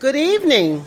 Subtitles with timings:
[0.00, 0.82] Good evening.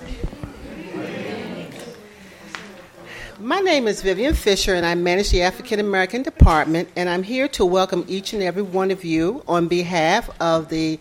[3.40, 7.48] My name is Vivian Fisher, and I manage the African American Department, and I'm here
[7.50, 11.00] to welcome each and every one of you on behalf of the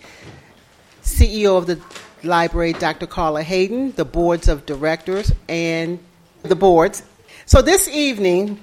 [1.02, 1.80] CEO of the
[2.22, 3.06] library, Dr.
[3.06, 5.98] Carla Hayden, the boards of directors, and
[6.42, 7.02] the boards.
[7.46, 8.60] So this evening,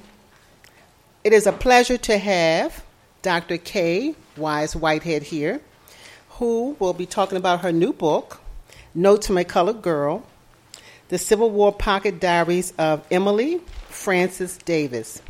[1.23, 2.83] it is a pleasure to have
[3.23, 3.57] Dr.
[3.57, 5.59] Kaye Wise Whitehead here,
[6.37, 8.41] who will be talking about her new book,
[8.95, 10.25] Notes to My Colored Girl,
[11.09, 15.21] the Civil War Pocket Diaries of Emily Frances Davis.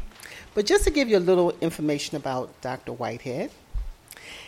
[0.54, 2.94] But just to give you a little information about Dr.
[2.94, 3.52] Whitehead,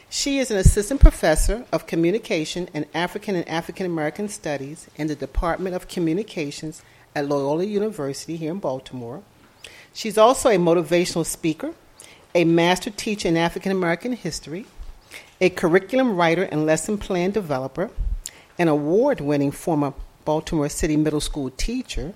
[0.09, 5.15] she is an assistant professor of communication and African and African American studies in the
[5.15, 6.81] Department of Communications
[7.13, 9.23] at Loyola University here in Baltimore.
[9.93, 11.73] She's also a motivational speaker,
[12.33, 14.67] a master teacher in African American history,
[15.41, 17.89] a curriculum writer and lesson plan developer,
[18.57, 19.93] an award winning former
[20.25, 22.13] Baltimore City Middle School teacher,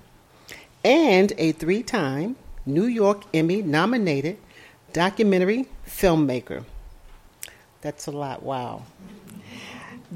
[0.84, 4.38] and a three time New York Emmy nominated
[4.92, 6.64] documentary filmmaker.
[7.80, 8.82] That's a lot, wow.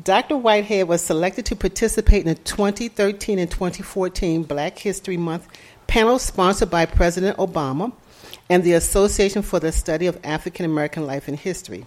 [0.04, 0.36] Dr.
[0.36, 5.48] Whitehead was selected to participate in the 2013 and 2014 Black History Month
[5.86, 7.92] panel sponsored by President Obama
[8.48, 11.86] and the Association for the Study of African American Life and History.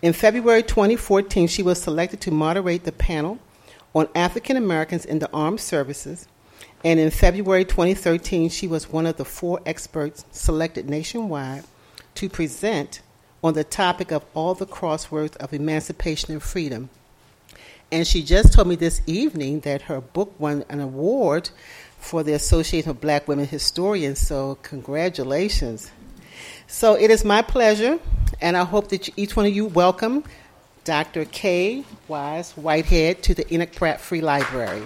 [0.00, 3.40] In February 2014, she was selected to moderate the panel
[3.92, 6.28] on African Americans in the Armed Services,
[6.84, 11.64] and in February 2013, she was one of the four experts selected nationwide
[12.14, 13.00] to present
[13.42, 16.90] on the topic of all the crosswords of emancipation and freedom.
[17.90, 21.50] And she just told me this evening that her book won an award
[21.98, 25.90] for the Association of Black Women Historians, so congratulations.
[26.70, 27.98] So it is my pleasure,
[28.42, 30.22] and I hope that each one of you welcome
[30.84, 31.24] Dr.
[31.24, 34.82] Kaye Wise Whitehead to the Enoch Pratt Free Library.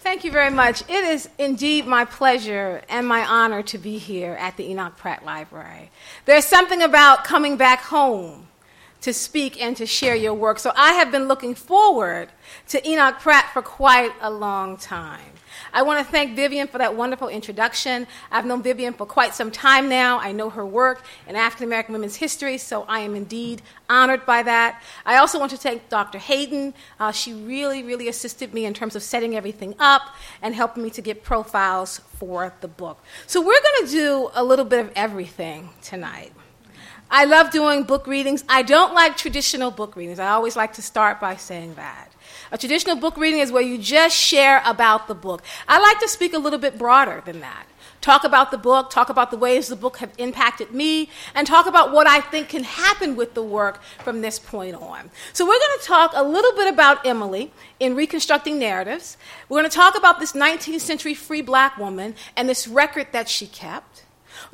[0.00, 0.82] Thank you very much.
[0.82, 5.24] It is indeed my pleasure and my honor to be here at the Enoch Pratt
[5.24, 5.92] Library.
[6.24, 8.48] There's something about coming back home
[9.04, 10.58] to speak and to share your work.
[10.58, 12.30] So I have been looking forward
[12.68, 15.20] to Enoch Pratt for quite a long time.
[15.74, 18.06] I want to thank Vivian for that wonderful introduction.
[18.32, 20.18] I've known Vivian for quite some time now.
[20.20, 23.60] I know her work in African American women's history, so I am indeed
[23.90, 24.82] honored by that.
[25.04, 26.16] I also want to thank Dr.
[26.16, 26.72] Hayden.
[26.98, 30.88] Uh, she really, really assisted me in terms of setting everything up and helping me
[30.90, 33.04] to get profiles for the book.
[33.26, 36.32] So we're going to do a little bit of everything tonight.
[37.10, 38.44] I love doing book readings.
[38.48, 40.18] I don't like traditional book readings.
[40.18, 42.10] I always like to start by saying that.
[42.50, 45.42] A traditional book reading is where you just share about the book.
[45.68, 47.66] I like to speak a little bit broader than that.
[48.00, 51.66] Talk about the book, talk about the ways the book have impacted me, and talk
[51.66, 55.10] about what I think can happen with the work from this point on.
[55.32, 57.50] So, we're going to talk a little bit about Emily
[57.80, 59.16] in Reconstructing Narratives.
[59.48, 63.28] We're going to talk about this 19th century free black woman and this record that
[63.28, 64.03] she kept.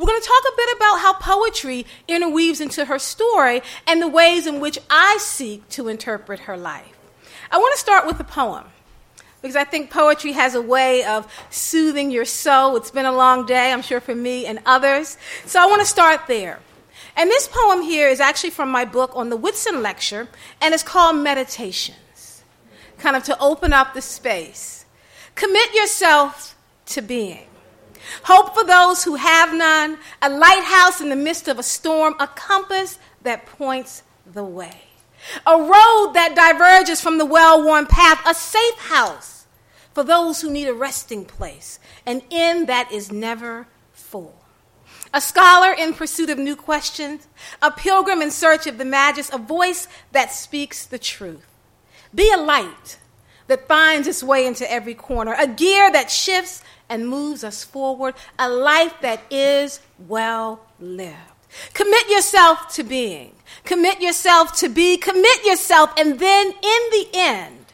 [0.01, 4.09] We're going to talk a bit about how poetry interweaves into her story and the
[4.09, 6.97] ways in which I seek to interpret her life.
[7.51, 8.65] I want to start with a poem
[9.43, 12.77] because I think poetry has a way of soothing your soul.
[12.77, 15.19] It's been a long day, I'm sure, for me and others.
[15.45, 16.61] So I want to start there.
[17.15, 20.29] And this poem here is actually from my book on the Whitson Lecture,
[20.63, 22.43] and it's called Meditations,
[22.97, 24.87] kind of to open up the space.
[25.35, 26.57] Commit yourself
[26.87, 27.50] to being.
[28.25, 32.27] Hope for those who have none, a lighthouse in the midst of a storm, a
[32.27, 34.83] compass that points the way.
[35.47, 39.47] A road that diverges from the well worn path, a safe house
[39.93, 44.37] for those who need a resting place, an inn that is never full.
[45.13, 47.27] A scholar in pursuit of new questions,
[47.61, 51.47] a pilgrim in search of the majesty, a voice that speaks the truth.
[52.15, 52.99] Be a light
[53.49, 58.15] that finds its way into every corner, a gear that shifts and moves us forward,
[58.39, 61.17] a life that is well lived.
[61.73, 63.33] Commit yourself to being
[63.65, 66.53] Commit yourself to be, commit yourself, and then in
[66.91, 67.67] the end,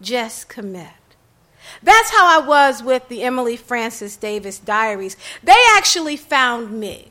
[0.00, 0.88] just commit.
[1.82, 5.16] That's how I was with the Emily Frances Davis diaries.
[5.42, 7.10] They actually found me.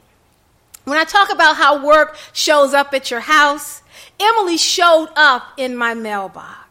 [0.86, 3.82] When I talk about how work shows up at your house,
[4.20, 6.63] Emily showed up in my mailbox.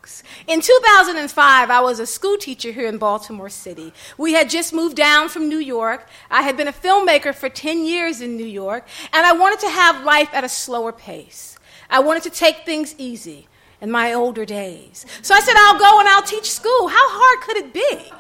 [0.47, 3.93] In 2005, I was a school teacher here in Baltimore City.
[4.19, 6.09] We had just moved down from New York.
[6.31, 9.69] I had been a filmmaker for 10 years in New York, and I wanted to
[9.69, 11.57] have life at a slower pace.
[11.89, 13.47] I wanted to take things easy
[13.81, 15.07] in my older days.
[15.23, 16.89] So I said, I'll go and I'll teach school.
[16.89, 18.13] How hard could it be?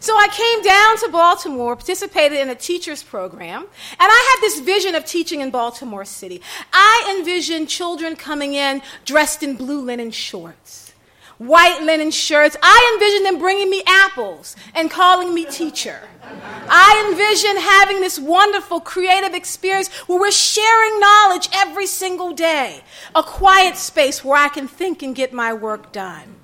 [0.00, 3.68] So I came down to Baltimore, participated in a teacher's program, and
[4.00, 6.40] I had this vision of teaching in Baltimore City.
[6.72, 10.94] I envisioned children coming in dressed in blue linen shorts,
[11.36, 12.56] white linen shirts.
[12.62, 16.00] I envisioned them bringing me apples and calling me teacher.
[16.22, 22.80] I envision having this wonderful creative experience where we're sharing knowledge every single day,
[23.14, 26.36] a quiet space where I can think and get my work done.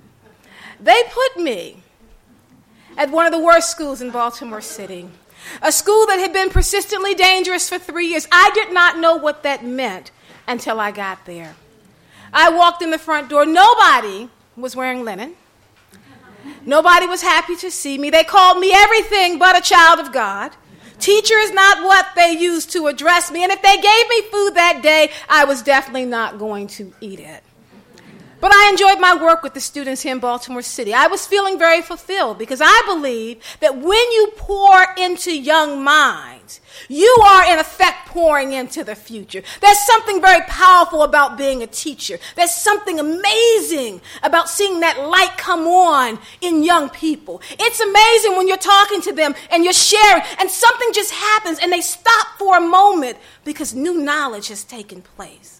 [0.78, 1.84] They put me
[2.96, 5.08] at one of the worst schools in Baltimore City,
[5.62, 8.26] a school that had been persistently dangerous for three years.
[8.32, 10.10] I did not know what that meant
[10.48, 11.54] until I got there.
[12.32, 13.46] I walked in the front door.
[13.46, 15.34] Nobody was wearing linen.
[16.64, 18.10] Nobody was happy to see me.
[18.10, 20.52] They called me everything but a child of God.
[20.98, 23.42] Teacher is not what they used to address me.
[23.42, 27.20] And if they gave me food that day, I was definitely not going to eat
[27.20, 27.42] it.
[28.40, 30.92] But I enjoyed my work with the students here in Baltimore City.
[30.92, 36.60] I was feeling very fulfilled because I believe that when you pour into young minds,
[36.88, 39.42] you are in effect pouring into the future.
[39.60, 42.18] There's something very powerful about being a teacher.
[42.34, 47.40] There's something amazing about seeing that light come on in young people.
[47.58, 51.72] It's amazing when you're talking to them and you're sharing and something just happens and
[51.72, 55.55] they stop for a moment because new knowledge has taken place.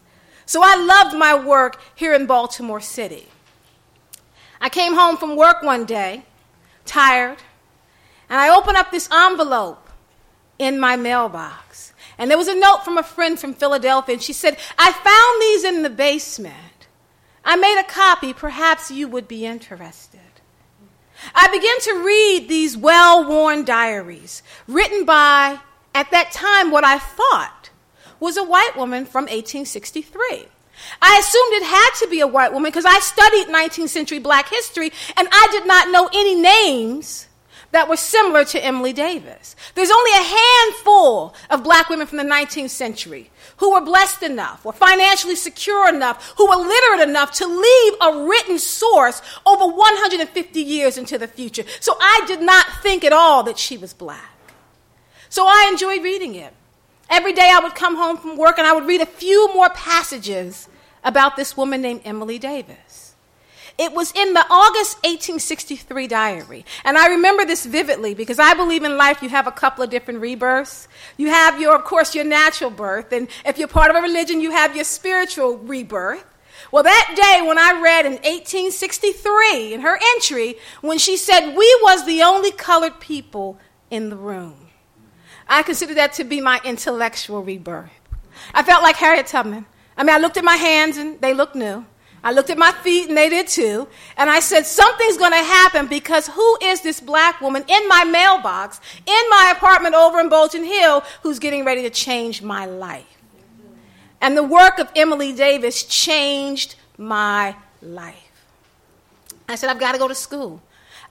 [0.47, 3.27] So I loved my work here in Baltimore City.
[4.61, 6.23] I came home from work one day,
[6.85, 7.39] tired,
[8.29, 9.91] and I opened up this envelope
[10.59, 11.93] in my mailbox.
[12.17, 15.43] And there was a note from a friend from Philadelphia, and she said, I found
[15.43, 16.55] these in the basement.
[17.45, 18.33] I made a copy.
[18.33, 20.21] Perhaps you would be interested.
[21.35, 25.59] I began to read these well worn diaries written by,
[25.95, 27.71] at that time, what I thought
[28.21, 30.47] was a white woman from 1863.
[31.01, 34.49] I assumed it had to be a white woman because I studied 19th century black
[34.49, 37.29] history and I did not know any names
[37.73, 39.57] that were similar to Emily Davis.
[39.75, 44.65] There's only a handful of black women from the 19th century who were blessed enough
[44.65, 50.61] or financially secure enough, who were literate enough to leave a written source over 150
[50.61, 51.65] years into the future.
[51.81, 54.31] So I did not think at all that she was black.
[55.29, 56.55] So I enjoyed reading it.
[57.09, 59.69] Every day I would come home from work and I would read a few more
[59.71, 60.69] passages
[61.05, 63.15] about this woman named Emily Davis.
[63.79, 66.65] It was in the August 1863 diary.
[66.85, 69.91] And I remember this vividly because I believe in life you have a couple of
[69.91, 70.89] different rebirths.
[71.19, 73.13] You have your, of course, your natural birth.
[73.13, 76.25] And if you're part of a religion, you have your spiritual rebirth.
[76.73, 81.79] Well, that day when I read in 1863 in her entry, when she said, We
[81.83, 83.59] was the only colored people
[83.91, 84.66] in the room.
[85.49, 87.91] I consider that to be my intellectual rebirth.
[88.53, 89.67] I felt like Harriet Tubman.
[89.97, 91.87] I mean, I looked at my hands and they looked new.
[92.23, 93.87] I looked at my feet and they did too.
[94.17, 98.03] And I said, something's going to happen because who is this black woman in my
[98.05, 103.07] mailbox, in my apartment over in Bolton Hill, who's getting ready to change my life?
[104.21, 108.17] And the work of Emily Davis changed my life.
[109.49, 110.61] I said, I've got to go to school.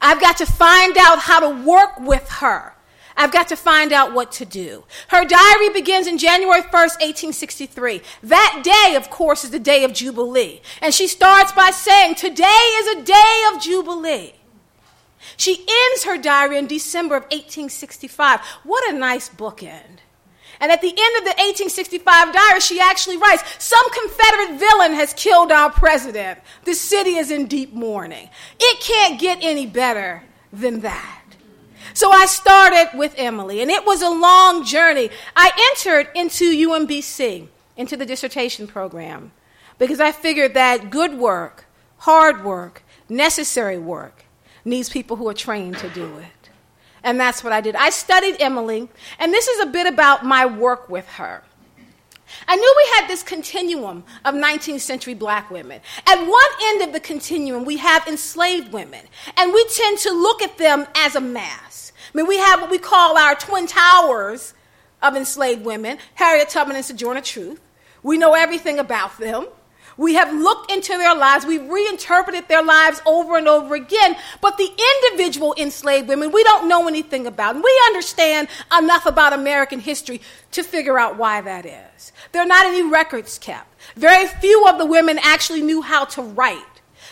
[0.02, 2.75] I've got to find out how to work with her.
[3.18, 4.84] I've got to find out what to do.
[5.08, 8.02] Her diary begins in January 1st, 1863.
[8.24, 10.62] That day, of course, is the day of Jubilee.
[10.82, 14.34] And she starts by saying, Today is a day of Jubilee.
[15.38, 18.42] She ends her diary in December of 1865.
[18.64, 20.00] What a nice bookend.
[20.60, 25.14] And at the end of the 1865 diary, she actually writes Some Confederate villain has
[25.14, 26.40] killed our president.
[26.64, 28.30] The city is in deep mourning.
[28.60, 31.15] It can't get any better than that.
[31.96, 35.10] So I started with Emily, and it was a long journey.
[35.34, 37.48] I entered into UMBC,
[37.78, 39.32] into the dissertation program,
[39.80, 41.64] because I figured that good work,
[42.00, 44.26] hard work, necessary work
[44.66, 46.50] needs people who are trained to do it.
[47.02, 47.78] And that's what I did.
[47.78, 51.44] I studied Emily, and this is a bit about my work with her.
[52.46, 55.80] I knew we had this continuum of 19th century black women.
[56.06, 59.06] At one end of the continuum, we have enslaved women,
[59.38, 61.85] and we tend to look at them as a mass.
[62.16, 64.54] I mean, we have what we call our twin towers
[65.02, 67.60] of enslaved women Harriet Tubman and Sojourner Truth.
[68.04, 69.48] We know everything about them.
[69.98, 71.46] We have looked into their lives.
[71.46, 74.16] We've reinterpreted their lives over and over again.
[74.40, 74.70] But the
[75.04, 77.56] individual enslaved women, we don't know anything about.
[77.56, 82.14] And we understand enough about American history to figure out why that is.
[82.32, 83.68] There are not any records kept.
[83.98, 86.64] Very few of the women actually knew how to write.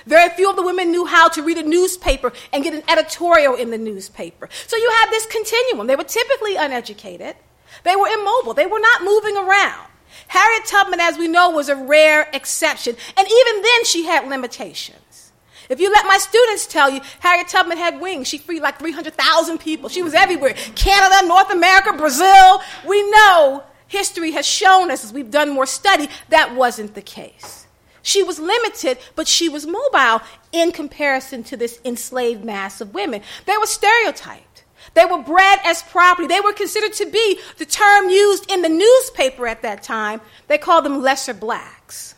[0.06, 3.56] Very few of the women knew how to read a newspaper and get an editorial
[3.56, 4.50] in the newspaper.
[4.68, 5.88] So you have this continuum.
[5.88, 7.36] They were typically uneducated,
[7.84, 9.88] they were immobile, they were not moving around.
[10.28, 12.96] Harriet Tubman, as we know, was a rare exception.
[13.18, 15.32] And even then, she had limitations.
[15.70, 18.28] If you let my students tell you, Harriet Tubman had wings.
[18.28, 19.90] She freed like 300,000 people.
[19.90, 22.62] She was everywhere Canada, North America, Brazil.
[22.88, 27.63] We know history has shown us as we've done more study that wasn't the case.
[28.04, 33.22] She was limited, but she was mobile in comparison to this enslaved mass of women.
[33.46, 34.66] They were stereotyped.
[34.94, 36.28] They were bred as property.
[36.28, 40.20] They were considered to be the term used in the newspaper at that time.
[40.48, 42.16] They called them lesser blacks.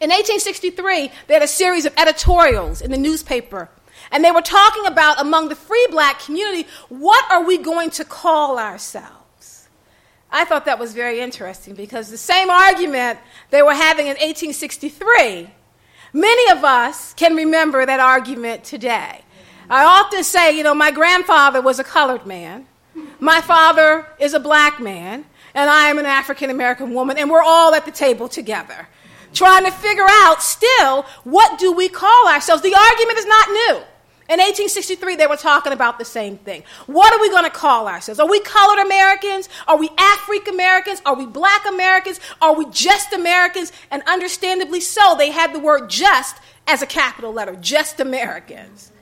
[0.00, 3.68] In 1863, they had a series of editorials in the newspaper,
[4.12, 8.04] and they were talking about among the free black community what are we going to
[8.04, 9.19] call ourselves?
[10.32, 13.18] I thought that was very interesting because the same argument
[13.50, 15.50] they were having in 1863,
[16.12, 19.22] many of us can remember that argument today.
[19.68, 22.66] I often say, you know, my grandfather was a colored man,
[23.18, 27.42] my father is a black man, and I am an African American woman, and we're
[27.42, 28.88] all at the table together
[29.32, 32.62] trying to figure out still what do we call ourselves.
[32.62, 33.80] The argument is not new.
[34.30, 36.62] In 1863, they were talking about the same thing.
[36.86, 38.20] What are we going to call ourselves?
[38.20, 39.48] Are we colored Americans?
[39.66, 41.02] Are we African Americans?
[41.04, 42.20] Are we black Americans?
[42.40, 43.72] Are we just Americans?
[43.90, 46.36] And understandably so, they had the word just
[46.68, 48.92] as a capital letter, just Americans.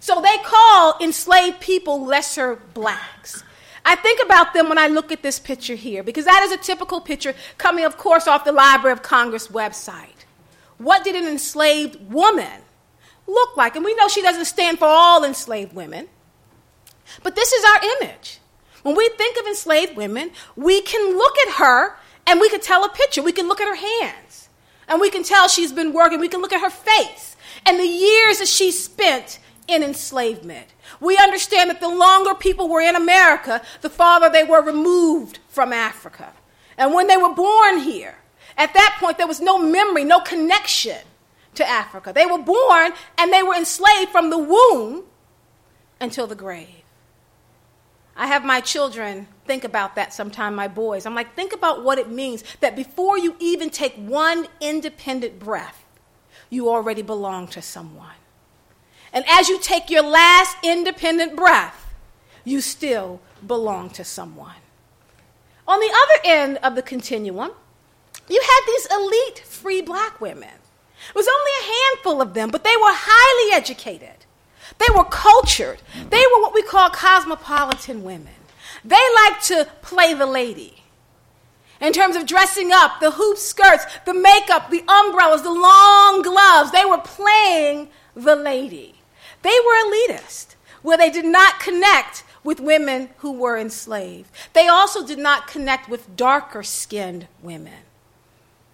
[0.00, 3.44] So they call enslaved people lesser blacks.
[3.84, 6.56] I think about them when I look at this picture here, because that is a
[6.56, 10.24] typical picture coming, of course, off the Library of Congress website.
[10.78, 12.62] What did an enslaved woman
[13.26, 13.76] look like?
[13.76, 16.08] And we know she doesn't stand for all enslaved women,
[17.22, 18.40] but this is our image.
[18.82, 22.84] When we think of enslaved women, we can look at her and we can tell
[22.84, 23.22] a picture.
[23.22, 24.48] We can look at her hands
[24.88, 26.20] and we can tell she's been working.
[26.20, 30.68] We can look at her face and the years that she spent in enslavement.
[31.00, 35.72] We understand that the longer people were in America, the farther they were removed from
[35.72, 36.32] Africa.
[36.78, 38.16] And when they were born here,
[38.56, 40.98] at that point, there was no memory, no connection
[41.56, 42.12] to Africa.
[42.12, 45.04] They were born and they were enslaved from the womb
[46.00, 46.82] until the grave.
[48.16, 51.04] I have my children think about that sometime, my boys.
[51.04, 55.84] I'm like, think about what it means that before you even take one independent breath,
[56.48, 58.14] you already belong to someone.
[59.12, 61.94] And as you take your last independent breath,
[62.44, 64.56] you still belong to someone.
[65.68, 67.50] On the other end of the continuum,
[68.28, 70.54] you had these elite free black women.
[71.08, 74.26] It was only a handful of them, but they were highly educated.
[74.78, 75.80] They were cultured.
[76.10, 78.34] They were what we call cosmopolitan women.
[78.84, 80.82] They liked to play the lady.
[81.80, 86.72] In terms of dressing up, the hoop skirts, the makeup, the umbrellas, the long gloves,
[86.72, 88.94] they were playing the lady.
[89.42, 94.30] They were elitist, where they did not connect with women who were enslaved.
[94.54, 97.85] They also did not connect with darker skinned women.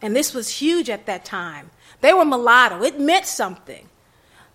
[0.02, 1.70] And this was huge at that time.
[2.00, 3.88] They were mulatto, it meant something.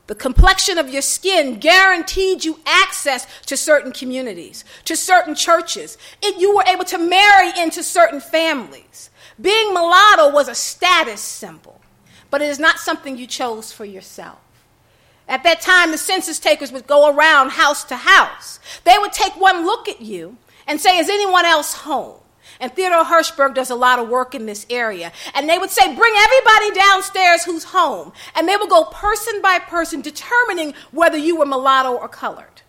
[0.08, 5.98] The complexion of your skin guaranteed you access to certain communities, to certain churches.
[6.22, 9.10] It, you were able to marry into certain families.
[9.40, 11.82] Being mulatto was a status symbol,
[12.30, 14.40] but it is not something you chose for yourself.
[15.28, 18.60] At that time, the census takers would go around house to house.
[18.86, 22.20] They would take one look at you and say, Is anyone else home?
[22.60, 25.12] And Theodore Hershberg does a lot of work in this area.
[25.36, 28.14] And they would say, Bring everybody downstairs who's home.
[28.36, 32.62] And they would go person by person, determining whether you were mulatto or colored.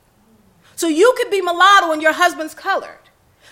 [0.77, 2.99] So you could be mulatto and your husband's colored.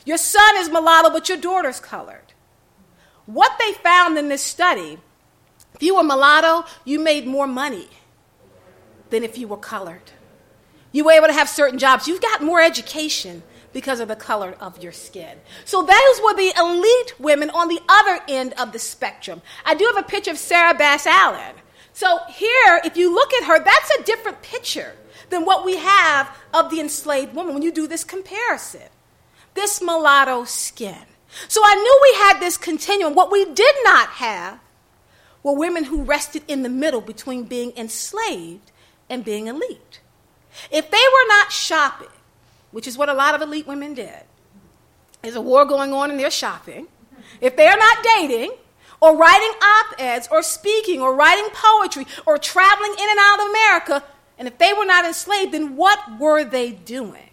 [0.05, 2.33] Your son is mulatto, but your daughter's colored.
[3.27, 4.99] What they found in this study,
[5.75, 7.89] if you were mulatto, you made more money
[9.11, 10.13] than if you were colored.
[10.93, 12.07] You were able to have certain jobs.
[12.07, 13.43] You've got more education
[13.77, 15.37] because of the color of your skin.
[15.67, 19.43] So those were the elite women on the other end of the spectrum.
[19.67, 21.55] I do have a picture of Sarah Bass Allen.
[21.93, 24.95] So here, if you look at her, that's a different picture
[25.29, 28.89] than what we have of the enslaved woman when you do this comparison.
[29.53, 31.05] This mulatto skin.
[31.47, 33.15] So I knew we had this continuum.
[33.15, 34.59] What we did not have
[35.43, 38.73] were women who rested in the middle between being enslaved
[39.11, 40.01] and being elite.
[40.71, 42.09] If they were not shopping,
[42.77, 44.23] which is what a lot of elite women did,
[45.23, 46.87] there's a war going on and they're shopping.
[47.41, 48.53] If they're not dating,
[49.01, 53.47] or writing op eds, or speaking, or writing poetry, or traveling in and out of
[53.47, 54.05] America,
[54.37, 57.31] and if they were not enslaved, then what were they doing?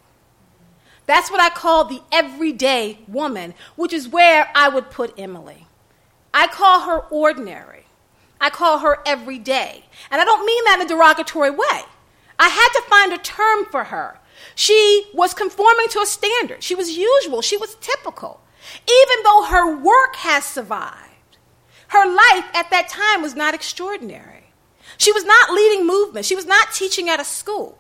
[1.07, 5.67] That's what I call the everyday woman, which is where I would put Emily.
[6.33, 7.83] I call her ordinary.
[8.39, 9.83] I call her every day.
[10.09, 11.81] And I don't mean that in a derogatory way.
[12.39, 14.21] I had to find a term for her.
[14.55, 16.63] She was conforming to a standard.
[16.63, 17.41] She was usual.
[17.41, 18.41] She was typical.
[18.87, 21.37] Even though her work has survived,
[21.89, 24.51] her life at that time was not extraordinary.
[24.97, 26.25] She was not leading movement.
[26.25, 27.77] She was not teaching at a school.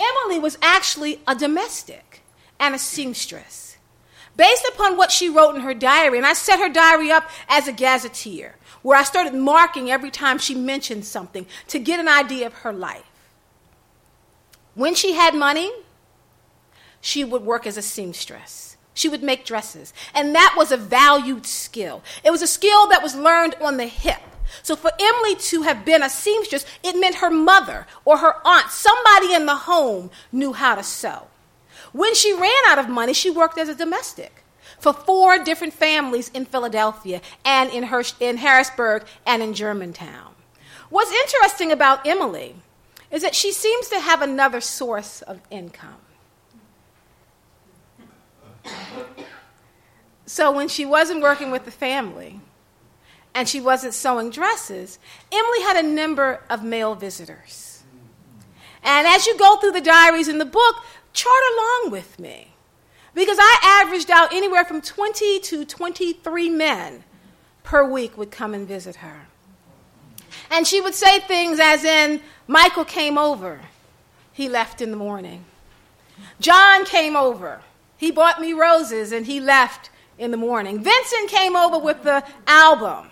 [0.00, 2.22] Emily was actually a domestic
[2.58, 3.76] and a seamstress.
[4.36, 7.68] Based upon what she wrote in her diary, and I set her diary up as
[7.68, 12.46] a gazetteer, where I started marking every time she mentioned something to get an idea
[12.46, 13.04] of her life.
[14.74, 15.70] When she had money,
[17.00, 18.76] she would work as a seamstress.
[18.94, 19.92] She would make dresses.
[20.14, 22.02] And that was a valued skill.
[22.24, 24.20] It was a skill that was learned on the hip.
[24.62, 28.70] So for Emily to have been a seamstress, it meant her mother or her aunt,
[28.70, 31.26] somebody in the home, knew how to sew.
[31.92, 34.44] When she ran out of money, she worked as a domestic
[34.78, 40.34] for four different families in Philadelphia and in, Her- in Harrisburg and in Germantown.
[40.90, 42.56] What's interesting about Emily
[43.10, 45.96] is that she seems to have another source of income.
[50.26, 52.40] So when she wasn't working with the family
[53.34, 54.98] and she wasn't sewing dresses,
[55.30, 57.82] Emily had a number of male visitors.
[58.82, 60.76] And as you go through the diaries in the book,
[61.12, 62.48] chart along with me.
[63.14, 67.04] Because I averaged out anywhere from 20 to 23 men
[67.62, 69.28] per week would come and visit her.
[70.50, 73.60] And she would say things as in, Michael came over,
[74.32, 75.44] he left in the morning.
[76.40, 77.62] John came over,
[77.96, 80.82] he bought me roses and he left in the morning.
[80.82, 83.10] Vincent came over with the album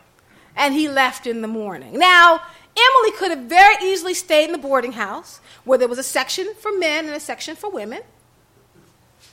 [0.56, 1.98] and he left in the morning.
[1.98, 2.42] Now,
[2.76, 6.54] Emily could have very easily stayed in the boarding house where there was a section
[6.58, 8.02] for men and a section for women.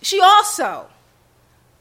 [0.02, 0.88] She also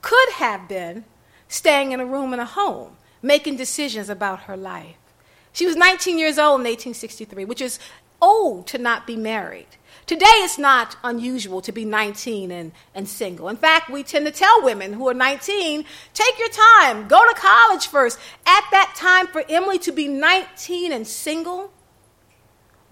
[0.02, 1.04] could have been
[1.48, 4.97] staying in a room in a home, making decisions about her life.
[5.58, 7.80] She was 19 years old in 1863, which is
[8.22, 9.66] old to not be married.
[10.06, 13.48] Today, it's not unusual to be 19 and, and single.
[13.48, 15.84] In fact, we tend to tell women who are 19,
[16.14, 18.20] take your time, go to college first.
[18.46, 21.72] At that time, for Emily to be 19 and single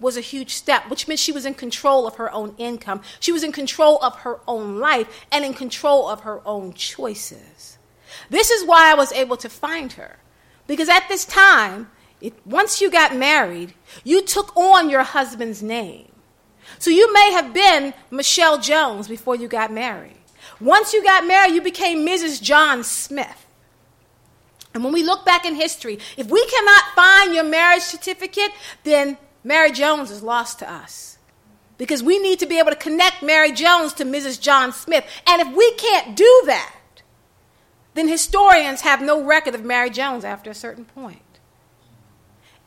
[0.01, 2.99] was a huge step, which meant she was in control of her own income.
[3.21, 7.77] She was in control of her own life and in control of her own choices.
[8.29, 10.17] This is why I was able to find her.
[10.67, 11.89] Because at this time,
[12.21, 16.11] it, once you got married, you took on your husband's name.
[16.79, 20.17] So you may have been Michelle Jones before you got married.
[20.59, 22.41] Once you got married, you became Mrs.
[22.41, 23.45] John Smith.
[24.73, 28.51] And when we look back in history, if we cannot find your marriage certificate,
[28.83, 31.17] then Mary Jones is lost to us.
[31.77, 34.41] Because we need to be able to connect Mary Jones to Mrs.
[34.41, 35.05] John Smith.
[35.27, 36.75] And if we can't do that,
[37.93, 41.21] then historians have no record of Mary Jones after a certain point.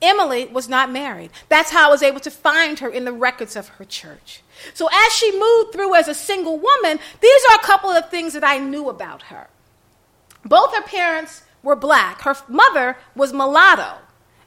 [0.03, 1.31] Emily was not married.
[1.49, 4.43] That's how I was able to find her in the records of her church.
[4.75, 8.33] So as she moved through as a single woman, these are a couple of things
[8.33, 9.49] that I knew about her.
[10.45, 12.23] Both her parents were black.
[12.23, 13.99] Her mother was mulatto,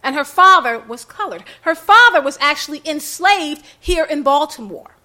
[0.02, 1.44] and her father was colored.
[1.62, 4.96] Her father was actually enslaved here in Baltimore.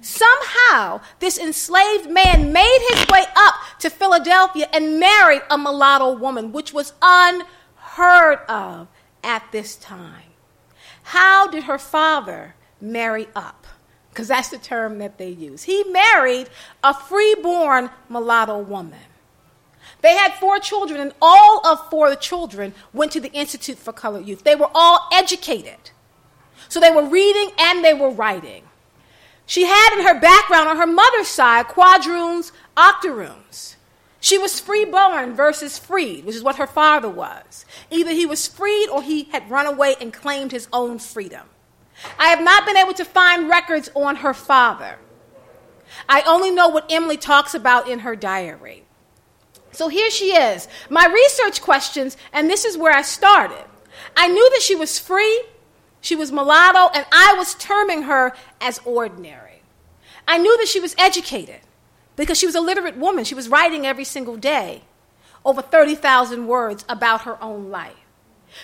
[0.00, 6.52] Somehow, this enslaved man made his way up to Philadelphia and married a mulatto woman,
[6.52, 8.88] which was unheard of
[9.26, 10.22] at this time.
[11.02, 13.66] How did her father marry up?
[14.10, 15.64] Because that's the term that they use.
[15.64, 16.48] He married
[16.82, 18.98] a freeborn mulatto woman.
[20.00, 23.92] They had four children, and all of four the children went to the Institute for
[23.92, 24.44] Colored Youth.
[24.44, 25.90] They were all educated.
[26.68, 28.64] So they were reading and they were writing.
[29.46, 33.75] She had in her background on her mother's side quadroons, octoroons.
[34.26, 37.64] She was freeborn versus freed, which is what her father was.
[37.92, 41.46] Either he was freed or he had run away and claimed his own freedom.
[42.18, 44.98] I have not been able to find records on her father.
[46.08, 48.82] I only know what Emily talks about in her diary.
[49.70, 50.66] So here she is.
[50.90, 53.64] My research questions, and this is where I started.
[54.16, 55.44] I knew that she was free,
[56.00, 59.62] she was mulatto, and I was terming her as ordinary.
[60.26, 61.60] I knew that she was educated
[62.16, 63.24] because she was a literate woman.
[63.24, 64.82] She was writing every single day
[65.44, 67.94] over 30,000 words about her own life.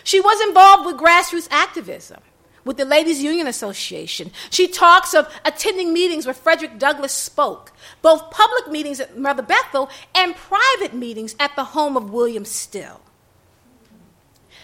[0.03, 2.21] She was involved with grassroots activism
[2.65, 4.31] with the Ladies Union Association.
[4.51, 9.91] She talks of attending meetings where Frederick Douglass spoke, both public meetings at Mother Bethel
[10.15, 13.01] and private meetings at the home of William Still.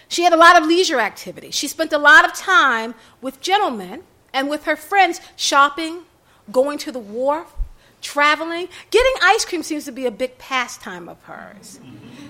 [0.09, 1.55] She had a lot of leisure activities.
[1.55, 6.03] She spent a lot of time with gentlemen and with her friends shopping,
[6.51, 7.53] going to the wharf,
[8.01, 8.69] traveling.
[8.91, 11.81] Getting ice cream seems to be a big pastime of hers.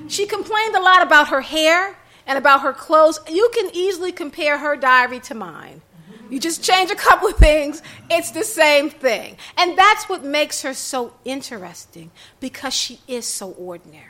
[0.08, 3.20] She complained a lot about her hair and about her clothes.
[3.28, 5.82] You can easily compare her diary to mine.
[6.30, 9.38] You just change a couple of things, it's the same thing.
[9.56, 14.04] And that's what makes her so interesting because she is so ordinary.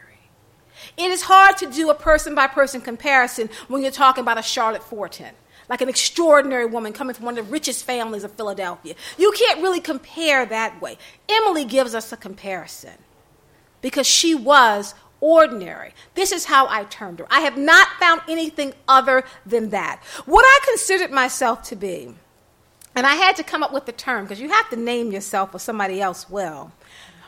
[0.97, 4.43] It is hard to do a person by person comparison when you're talking about a
[4.43, 5.33] Charlotte Forten
[5.69, 8.95] like an extraordinary woman coming from one of the richest families of Philadelphia.
[9.19, 10.99] You can't really compare that way.
[11.29, 12.95] Emily gives us a comparison
[13.83, 15.95] because she was ordinary.
[16.15, 17.27] This is how I termed her.
[17.31, 20.03] I have not found anything other than that.
[20.27, 22.15] What I considered myself to be,
[22.95, 25.55] and I had to come up with the term because you have to name yourself
[25.55, 26.73] or somebody else will.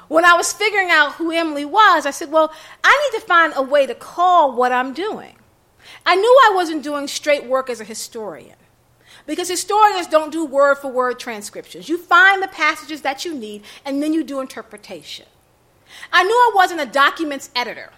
[0.08, 3.52] When I was figuring out who Emily was, I said, well, I need to find
[3.54, 5.36] a way to call what I'm doing.
[6.06, 8.56] I knew I wasn't doing straight work as a historian
[9.26, 11.88] because historians don't do word for word transcriptions.
[11.88, 15.26] You find the passages that you need and then you do interpretation.
[16.12, 17.90] I knew I wasn't a documents editor.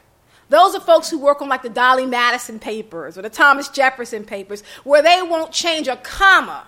[0.49, 4.25] Those are folks who work on like the Dolley Madison papers or the Thomas Jefferson
[4.25, 6.67] papers where they won't change a comma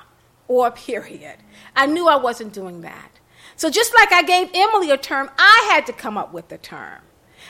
[0.48, 1.37] or a period.
[1.76, 3.10] I knew I wasn't doing that.
[3.56, 6.58] So just like I gave Emily a term, I had to come up with a
[6.58, 7.00] term.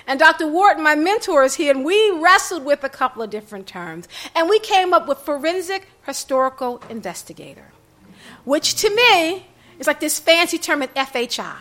[0.06, 0.46] And Dr.
[0.46, 4.06] Wharton, my mentor, is here, and we wrestled with a couple of different terms.
[4.34, 7.68] And we came up with forensic historical investigator,
[8.44, 9.46] which to me
[9.78, 11.56] is like this fancy term at FHI.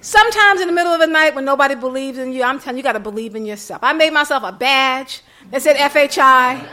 [0.00, 2.78] Sometimes in the middle of the night when nobody believes in you, I'm telling you,
[2.78, 3.82] you got to believe in yourself.
[3.82, 6.66] I made myself a badge that said FHI.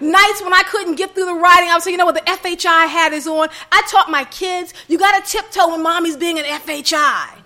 [0.00, 2.30] Nights when I couldn't get through the writing, I was saying, you know what, the
[2.30, 3.48] FHI hat is on.
[3.72, 7.38] I taught my kids, you got to tiptoe when mommy's being an FHI.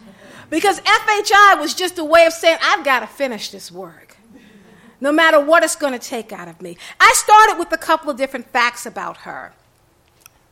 [0.53, 4.19] Because FHI was just a way of saying, I've got to finish this work,
[5.01, 6.77] no matter what it's going to take out of me.
[7.01, 9.55] I started with a couple of different facts about her.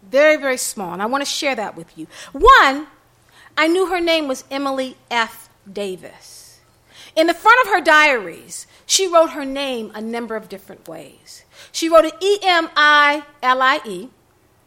[0.03, 2.07] Very, very small, and I want to share that with you.
[2.33, 2.87] One,
[3.59, 5.51] I knew her name was Emily F.
[5.71, 6.61] Davis.
[7.15, 11.45] In the front of her diaries, she wrote her name a number of different ways.
[11.73, 14.09] She wrote it E M I L I E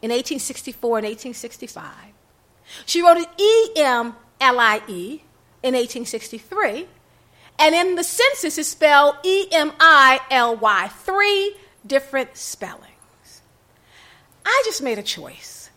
[0.00, 1.92] in 1864 and 1865.
[2.86, 5.22] She wrote it E M L I E
[5.62, 6.86] in 1863.
[7.58, 13.42] And in the census, it's spelled E M I L Y, three different spellings.
[14.44, 15.70] I just made a choice.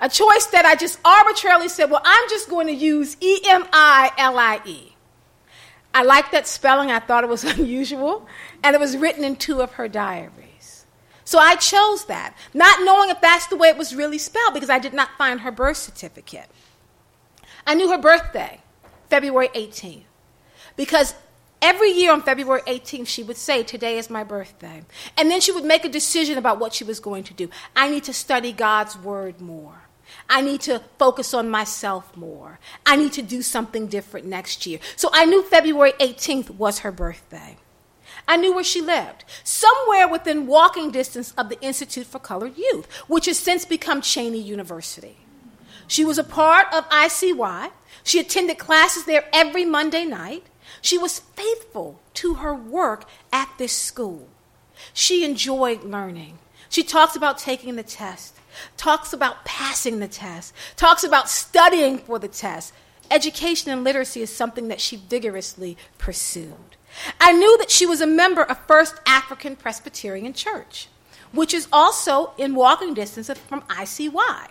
[0.00, 3.66] A choice that I just arbitrarily said, well, I'm just going to use E M
[3.72, 4.94] I L I E.
[5.92, 8.26] I liked that spelling, I thought it was unusual,
[8.62, 10.84] and it was written in two of her diaries.
[11.24, 14.70] So I chose that, not knowing if that's the way it was really spelled because
[14.70, 16.48] I did not find her birth certificate.
[17.66, 18.60] I knew her birthday,
[19.08, 20.04] February 18th,
[20.76, 21.14] because
[21.60, 24.82] every year on February 18th, she would say, Today is my birthday.
[25.16, 27.50] And then she would make a decision about what she was going to do.
[27.74, 29.82] I need to study God's word more.
[30.30, 32.60] I need to focus on myself more.
[32.84, 34.78] I need to do something different next year.
[34.94, 37.56] So I knew February 18th was her birthday.
[38.28, 42.86] I knew where she lived, somewhere within walking distance of the Institute for Colored Youth,
[43.08, 45.16] which has since become Cheyney University.
[45.88, 47.70] She was a part of ICY.
[48.02, 50.44] She attended classes there every Monday night.
[50.80, 54.28] She was faithful to her work at this school.
[54.92, 56.38] She enjoyed learning.
[56.68, 58.36] She talks about taking the test,
[58.76, 62.72] talks about passing the test, talks about studying for the test.
[63.10, 66.76] Education and literacy is something that she vigorously pursued.
[67.20, 70.88] I knew that she was a member of First African Presbyterian Church,
[71.32, 74.48] which is also in walking distance from ICY.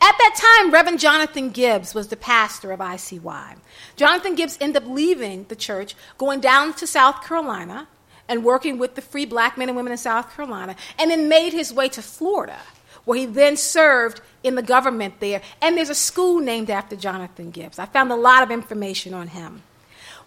[0.00, 3.56] At that time, Reverend Jonathan Gibbs was the pastor of ICY.
[3.96, 7.88] Jonathan Gibbs ended up leaving the church, going down to South Carolina
[8.28, 11.52] and working with the free black men and women in South Carolina, and then made
[11.52, 12.58] his way to Florida,
[13.04, 15.42] where he then served in the government there.
[15.60, 17.78] And there's a school named after Jonathan Gibbs.
[17.78, 19.62] I found a lot of information on him.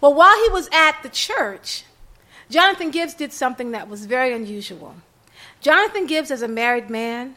[0.00, 1.84] Well, while he was at the church,
[2.50, 4.94] Jonathan Gibbs did something that was very unusual.
[5.60, 7.34] Jonathan Gibbs, as a married man,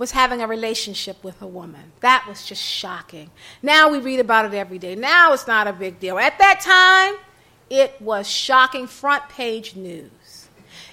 [0.00, 1.92] was having a relationship with a woman.
[2.00, 3.30] That was just shocking.
[3.62, 4.94] Now we read about it every day.
[4.94, 6.18] Now it's not a big deal.
[6.18, 7.20] At that time,
[7.68, 10.48] it was shocking front page news.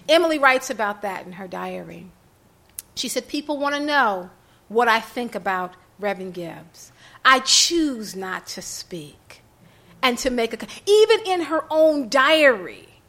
[0.09, 2.07] Emily writes about that in her diary.
[2.95, 4.29] She said, People want to know
[4.67, 6.91] what I think about Reverend Gibbs.
[7.23, 9.41] I choose not to speak
[10.01, 10.67] and to make a.
[10.85, 12.99] Even in her own diary,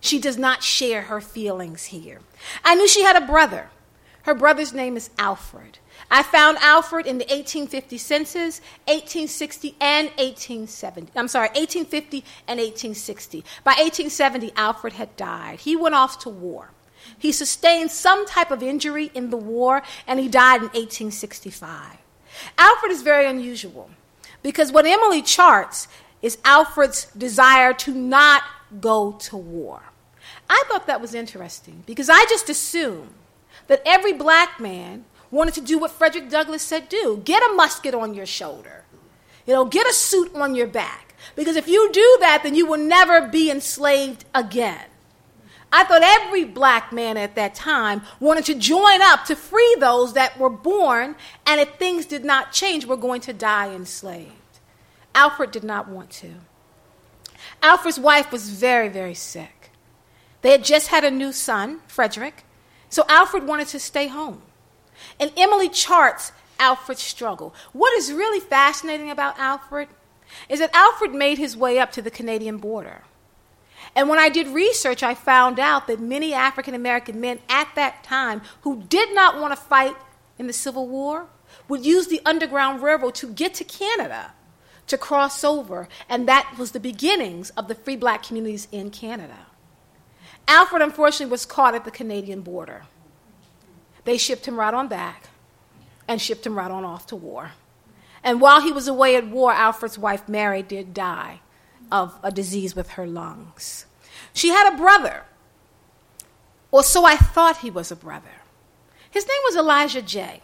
[0.00, 2.20] she does not share her feelings here.
[2.64, 3.68] I knew she had a brother
[4.22, 5.78] her brother's name is Alfred.
[6.10, 11.12] I found Alfred in the 1850 census, 1860 and 1870.
[11.16, 13.44] I'm sorry, 1850 and 1860.
[13.64, 15.60] By 1870, Alfred had died.
[15.60, 16.70] He went off to war.
[17.18, 21.98] He sustained some type of injury in the war, and he died in 1865.
[22.58, 23.90] Alfred is very unusual
[24.42, 25.88] because what Emily charts
[26.20, 28.42] is Alfred's desire to not
[28.80, 29.82] go to war.
[30.48, 33.10] I thought that was interesting because I just assumed
[33.66, 37.94] that every black man wanted to do what Frederick Douglass said do get a musket
[37.94, 38.84] on your shoulder,
[39.46, 41.14] you know, get a suit on your back.
[41.36, 44.86] Because if you do that, then you will never be enslaved again.
[45.72, 50.12] I thought every black man at that time wanted to join up to free those
[50.12, 54.32] that were born, and if things did not change, were going to die enslaved.
[55.14, 56.34] Alfred did not want to.
[57.62, 59.70] Alfred's wife was very, very sick.
[60.42, 62.44] They had just had a new son, Frederick,
[62.92, 64.42] so Alfred wanted to stay home.
[65.18, 67.54] And Emily charts Alfred's struggle.
[67.72, 69.88] What is really fascinating about Alfred
[70.50, 73.04] is that Alfred made his way up to the Canadian border.
[73.96, 78.04] And when I did research, I found out that many African American men at that
[78.04, 79.96] time who did not want to fight
[80.38, 81.28] in the Civil War
[81.68, 84.34] would use the Underground Railroad to get to Canada
[84.86, 89.46] to cross over, and that was the beginnings of the free black communities in Canada.
[90.48, 92.84] Alfred, unfortunately, was caught at the Canadian border.
[94.04, 95.28] They shipped him right on back
[96.08, 97.52] and shipped him right on off to war.
[98.24, 101.40] And while he was away at war, Alfred's wife, Mary, did die
[101.90, 103.86] of a disease with her lungs.
[104.32, 105.24] She had a brother,
[106.70, 108.42] or so I thought he was a brother.
[109.10, 110.42] His name was Elijah J.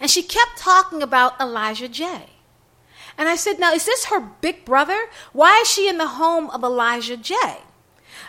[0.00, 2.30] And she kept talking about Elijah J.
[3.18, 4.98] And I said, Now, is this her big brother?
[5.32, 7.36] Why is she in the home of Elijah J?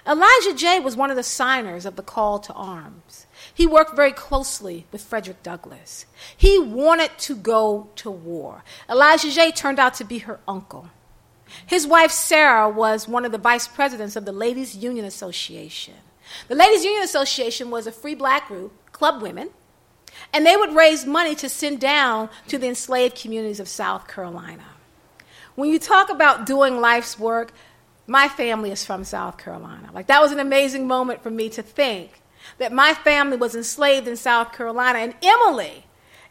[0.06, 3.26] Elijah J was one of the signers of the call to arms.
[3.54, 6.06] He worked very closely with Frederick Douglass.
[6.36, 8.64] He wanted to go to war.
[8.90, 10.90] Elijah J turned out to be her uncle.
[11.66, 15.96] His wife, Sarah, was one of the vice presidents of the Ladies Union Association.
[16.48, 19.50] The Ladies Union Association was a free black group, club women,
[20.34, 24.66] and they would raise money to send down to the enslaved communities of South Carolina.
[25.56, 27.54] When you talk about doing life's work,
[28.08, 29.90] my family is from South Carolina.
[29.94, 32.22] Like, that was an amazing moment for me to think
[32.58, 35.86] that my family was enslaved in South Carolina, and Emily,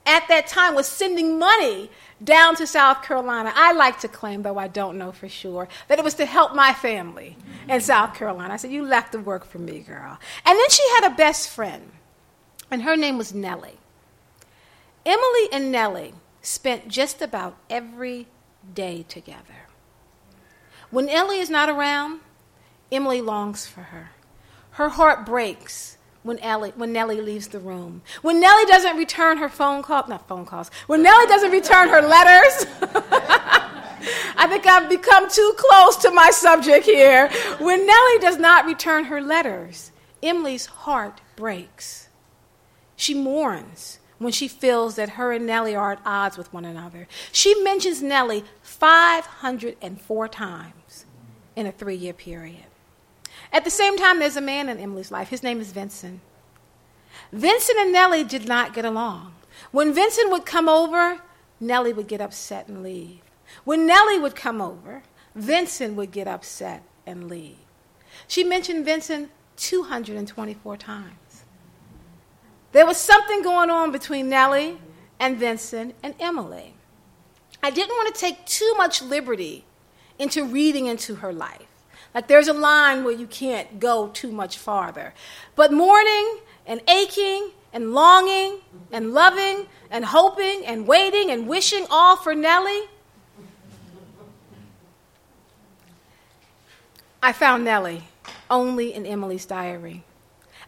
[0.04, 1.90] at that time, was sending money
[2.22, 3.52] down to South Carolina.
[3.54, 6.54] I like to claim, though I don't know for sure, that it was to help
[6.54, 7.36] my family
[7.68, 8.54] in South Carolina.
[8.54, 10.18] I said, You left the work for me, girl.
[10.44, 11.90] And then she had a best friend,
[12.70, 13.78] and her name was Nellie.
[15.04, 18.26] Emily and Nellie spent just about every
[18.74, 19.61] day together.
[20.92, 22.20] When Nellie is not around,
[22.92, 24.10] Emily longs for her.
[24.72, 28.02] Her heart breaks when, Ellie, when Nellie leaves the room.
[28.20, 32.02] When Nellie doesn't return her phone call, not phone calls, when Nellie doesn't return her
[32.02, 32.66] letters,
[34.36, 37.30] I think I've become too close to my subject here.
[37.58, 42.10] When Nellie does not return her letters, Emily's heart breaks.
[42.96, 47.08] She mourns when she feels that her and Nellie are at odds with one another.
[47.30, 51.06] She mentions Nellie 504 times
[51.56, 52.66] in a three year period.
[53.52, 55.28] At the same time, there's a man in Emily's life.
[55.28, 56.20] His name is Vincent.
[57.32, 59.34] Vincent and Nellie did not get along.
[59.70, 61.20] When Vincent would come over,
[61.60, 63.20] Nellie would get upset and leave.
[63.64, 65.02] When Nellie would come over,
[65.34, 67.58] Vincent would get upset and leave.
[68.26, 71.21] She mentioned Vincent 224 times.
[72.72, 74.78] There was something going on between Nellie
[75.20, 76.74] and Vincent and Emily.
[77.62, 79.64] I didn't want to take too much liberty
[80.18, 81.68] into reading into her life.
[82.14, 85.14] Like there's a line where you can't go too much farther.
[85.54, 92.16] But mourning and aching and longing and loving and hoping and waiting and wishing all
[92.16, 92.88] for Nellie.
[97.22, 98.04] I found Nellie
[98.50, 100.04] only in Emily's diary.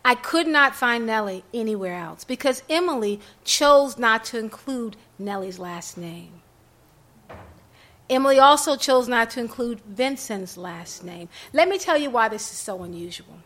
[0.04, 5.96] I could not find Nellie anywhere else because Emily chose not to include Nellie's last
[5.96, 6.42] name.
[8.10, 11.30] Emily also chose not to include Vincent's last name.
[11.54, 13.38] Let me tell you why this is so unusual.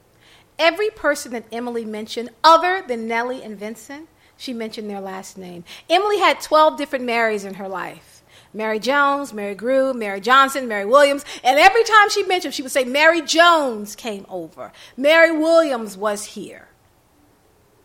[0.59, 5.63] Every person that Emily mentioned, other than Nellie and Vincent, she mentioned their last name.
[5.89, 8.18] Emily had 12 different Marys in her life.
[8.53, 12.73] Mary Jones, Mary Grew, Mary Johnson, Mary Williams, and every time she mentioned, she would
[12.73, 14.73] say, Mary Jones came over.
[14.97, 16.69] Mary Williams was here.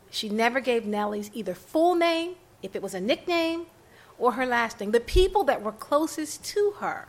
[0.09, 3.65] She never gave Nellie's either full name, if it was a nickname,
[4.17, 4.91] or her last name.
[4.91, 7.07] The people that were closest to her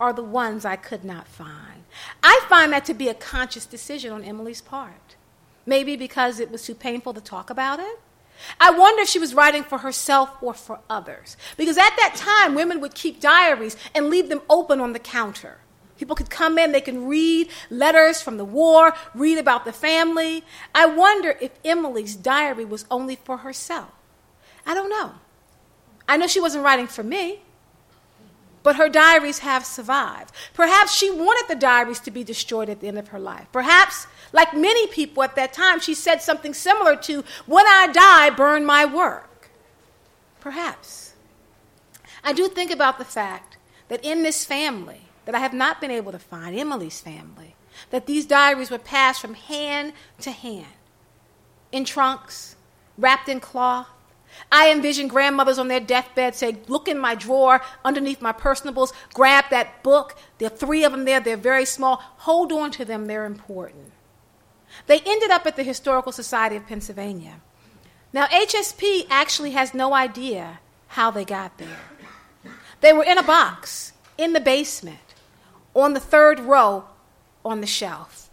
[0.00, 1.84] are the ones I could not find.
[2.22, 5.16] I find that to be a conscious decision on Emily's part.
[5.64, 8.00] Maybe because it was too painful to talk about it.
[8.60, 11.36] I wonder if she was writing for herself or for others.
[11.56, 15.58] Because at that time, women would keep diaries and leave them open on the counter.
[15.98, 20.44] People could come in, they can read letters from the war, read about the family.
[20.74, 23.90] I wonder if Emily's diary was only for herself.
[24.66, 25.12] I don't know.
[26.08, 27.40] I know she wasn't writing for me,
[28.64, 30.32] but her diaries have survived.
[30.54, 33.46] Perhaps she wanted the diaries to be destroyed at the end of her life.
[33.52, 38.30] Perhaps, like many people at that time, she said something similar to, When I die,
[38.30, 39.50] burn my work.
[40.40, 41.12] Perhaps.
[42.24, 45.92] I do think about the fact that in this family, that I have not been
[45.92, 47.54] able to find, Emily's family,
[47.90, 50.66] that these diaries were passed from hand to hand
[51.70, 52.56] in trunks,
[52.96, 53.88] wrapped in cloth.
[54.50, 59.46] I envision grandmothers on their deathbed saying, Look in my drawer underneath my personables, grab
[59.50, 60.16] that book.
[60.38, 61.96] There are three of them there, they're very small.
[61.96, 63.92] Hold on to them, they're important.
[64.86, 67.40] They ended up at the Historical Society of Pennsylvania.
[68.12, 71.80] Now, HSP actually has no idea how they got there.
[72.80, 74.98] They were in a box in the basement,
[75.74, 76.84] on the third row
[77.44, 78.30] on the shelf,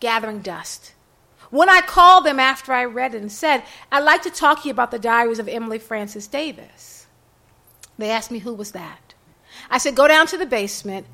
[0.00, 0.92] gathering dust.
[1.52, 3.62] When I called them after I read it and said,
[3.92, 7.06] I'd like to talk to you about the diaries of Emily Frances Davis,
[7.98, 9.12] they asked me who was that.
[9.68, 11.06] I said, Go down to the basement,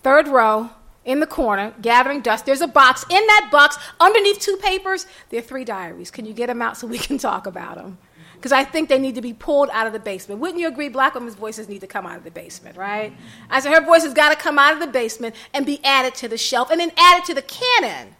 [0.00, 0.70] third row,
[1.04, 2.46] in the corner, gathering dust.
[2.46, 3.04] There's a box.
[3.10, 6.12] In that box, underneath two papers, there are three diaries.
[6.12, 7.98] Can you get them out so we can talk about them?
[8.36, 10.40] Because I think they need to be pulled out of the basement.
[10.40, 10.90] Wouldn't you agree?
[10.90, 13.12] Black women's voices need to come out of the basement, right?
[13.50, 16.14] I said her voice has got to come out of the basement and be added
[16.16, 18.14] to the shelf and then added to the canon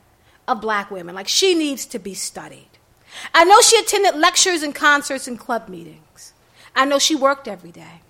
[0.49, 1.15] of black women.
[1.15, 2.69] Like she needs to be studied.
[3.35, 6.33] I know she attended lectures and concerts and club meetings.
[6.75, 8.01] I know she worked every day.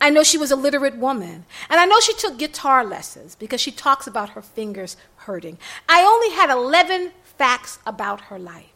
[0.00, 1.44] I know she was a literate woman.
[1.70, 5.58] And I know she took guitar lessons because she talks about her fingers hurting.
[5.88, 8.72] I only had 11 facts about her life.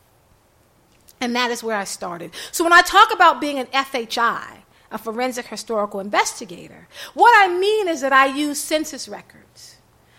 [1.21, 2.31] And that is where I started.
[2.53, 4.59] So when I talk about being an FHI,
[4.91, 9.77] a forensic historical investigator, what I mean is that I use census records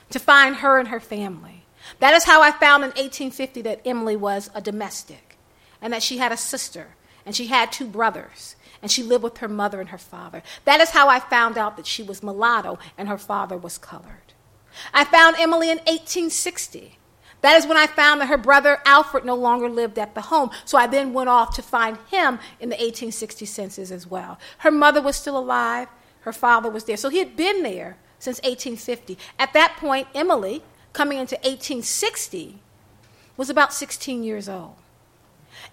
[0.10, 1.59] to find her and her family.
[2.00, 5.38] That is how I found in 1850 that Emily was a domestic
[5.82, 9.40] and that she had a sister and she had two brothers and she lived with
[9.40, 10.42] her mother and her father.
[10.66, 14.34] That is how I found out that she was mulatto and her father was colored.
[14.94, 16.98] I found Emily in 1860.
[17.42, 20.52] That is when I found that her brother Alfred no longer lived at the home.
[20.66, 24.38] So I then went off to find him in the 1860 census as well.
[24.60, 25.88] Her mother was still alive,
[26.22, 26.98] her father was there.
[26.98, 29.18] So he had been there since 1850.
[29.38, 30.64] At that point, Emily,
[31.00, 32.60] coming into 1860,
[33.38, 34.76] was about 16 years old.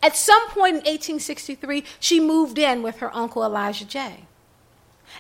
[0.00, 4.20] At some point in 1863, she moved in with her uncle Elijah J.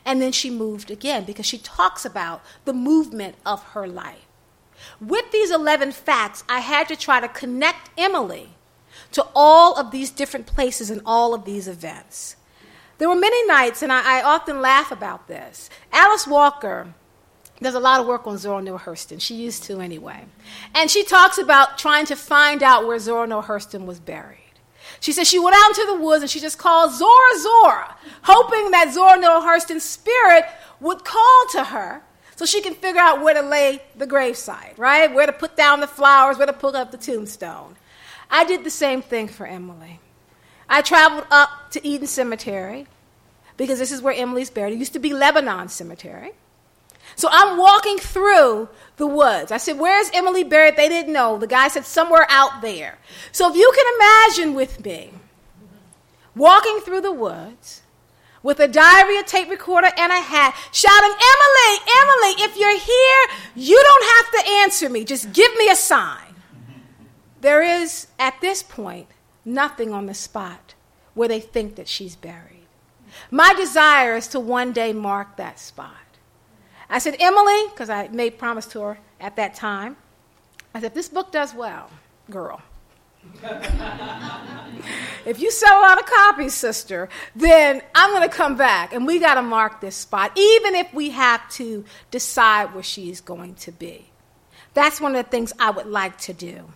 [0.04, 4.28] And then she moved again because she talks about the movement of her life.
[5.00, 8.50] With these 11 facts, I had to try to connect Emily
[9.10, 12.36] to all of these different places and all of these events.
[12.98, 15.68] There were many nights, and I, I often laugh about this.
[15.90, 16.94] Alice Walker
[17.62, 19.20] does a lot of work on Zora Neale Hurston.
[19.20, 20.24] She used to anyway.
[20.74, 24.40] And she talks about trying to find out where Zora Neale Hurston was buried.
[25.00, 28.70] She says she went out into the woods and she just called Zora, Zora, hoping
[28.70, 30.44] that Zora Neale Hurston's spirit
[30.80, 32.02] would call to her
[32.34, 35.12] so she can figure out where to lay the gravesite, right?
[35.12, 37.76] Where to put down the flowers, where to put up the tombstone.
[38.30, 40.00] I did the same thing for Emily.
[40.68, 42.86] I traveled up to Eden Cemetery
[43.56, 44.74] because this is where Emily's buried.
[44.74, 46.32] It used to be Lebanon Cemetery.
[47.16, 49.50] So I'm walking through the woods.
[49.50, 50.76] I said, Where's Emily Barrett?
[50.76, 51.38] They didn't know.
[51.38, 52.98] The guy said, Somewhere out there.
[53.32, 55.12] So if you can imagine with me,
[56.34, 57.82] walking through the woods
[58.42, 63.38] with a diary, a tape recorder, and a hat, shouting, Emily, Emily, if you're here,
[63.56, 65.04] you don't have to answer me.
[65.04, 66.34] Just give me a sign.
[67.40, 69.08] There is, at this point,
[69.44, 70.74] nothing on the spot
[71.14, 72.66] where they think that she's buried.
[73.30, 76.05] My desire is to one day mark that spot.
[76.88, 79.96] I said, Emily, because I made promise to her at that time,
[80.74, 81.90] I said, if this book does well,
[82.30, 82.60] girl,
[85.26, 89.06] if you sell a lot of copies, sister, then I'm going to come back and
[89.06, 93.54] we got to mark this spot, even if we have to decide where she's going
[93.56, 94.06] to be.
[94.74, 96.72] That's one of the things I would like to do.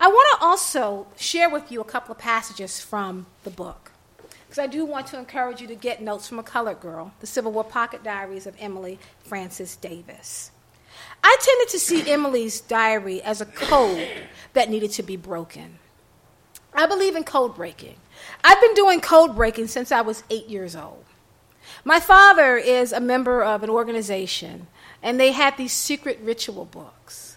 [0.00, 3.91] I want to also share with you a couple of passages from the book
[4.52, 7.26] because I do want to encourage you to get notes from a colored girl, the
[7.26, 10.50] Civil War Pocket Diaries of Emily Frances Davis.
[11.24, 14.06] I tended to see Emily's diary as a code
[14.52, 15.78] that needed to be broken.
[16.74, 17.96] I believe in code breaking.
[18.44, 21.06] I've been doing code breaking since I was eight years old.
[21.82, 24.66] My father is a member of an organization,
[25.02, 27.31] and they had these secret ritual books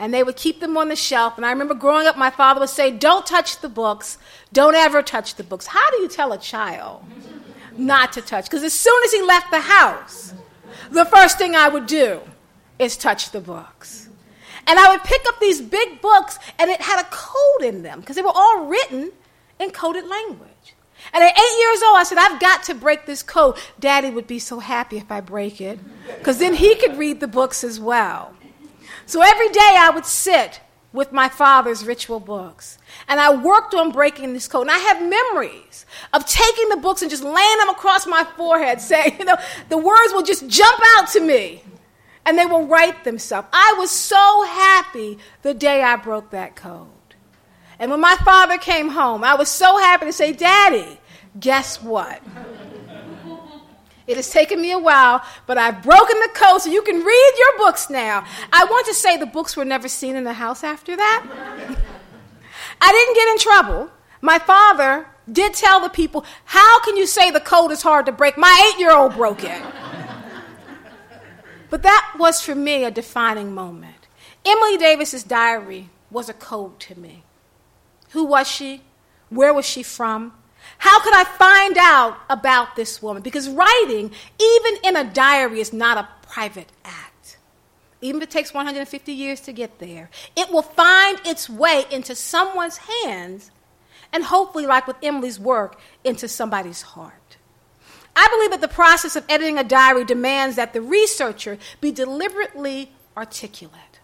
[0.00, 1.36] and they would keep them on the shelf.
[1.36, 4.16] And I remember growing up, my father would say, Don't touch the books.
[4.50, 5.66] Don't ever touch the books.
[5.66, 7.04] How do you tell a child
[7.76, 8.46] not to touch?
[8.46, 10.32] Because as soon as he left the house,
[10.90, 12.20] the first thing I would do
[12.78, 14.08] is touch the books.
[14.66, 18.00] And I would pick up these big books, and it had a code in them
[18.00, 19.12] because they were all written
[19.58, 20.48] in coded language.
[21.12, 23.56] And at eight years old, I said, I've got to break this code.
[23.78, 25.78] Daddy would be so happy if I break it
[26.18, 28.34] because then he could read the books as well.
[29.10, 30.60] So every day I would sit
[30.92, 32.78] with my father's ritual books.
[33.08, 34.68] And I worked on breaking this code.
[34.68, 38.80] And I have memories of taking the books and just laying them across my forehead,
[38.92, 39.36] saying, you know,
[39.68, 41.64] the words will just jump out to me.
[42.24, 43.48] and they will write themselves.
[43.52, 46.86] I was so happy the day I broke that code.
[47.80, 51.00] And when my father came home, I was so happy to say, Daddy,
[51.40, 52.22] guess what?
[54.10, 57.32] It has taken me a while, but I've broken the code so you can read
[57.38, 58.24] your books now.
[58.52, 61.22] I want to say the books were never seen in the house after that.
[62.80, 63.90] I didn't get in trouble.
[64.20, 68.12] My father did tell the people, How can you say the code is hard to
[68.12, 68.36] break?
[68.36, 69.62] My eight year old broke it.
[71.70, 74.08] but that was for me a defining moment.
[74.44, 77.22] Emily Davis's diary was a code to me.
[78.10, 78.82] Who was she?
[79.28, 80.32] Where was she from?
[80.80, 83.22] How could I find out about this woman?
[83.22, 84.10] Because writing,
[84.40, 87.36] even in a diary, is not a private act.
[88.00, 92.14] Even if it takes 150 years to get there, it will find its way into
[92.14, 93.50] someone's hands
[94.10, 97.36] and hopefully, like with Emily's work, into somebody's heart.
[98.16, 102.90] I believe that the process of editing a diary demands that the researcher be deliberately
[103.18, 104.00] articulate,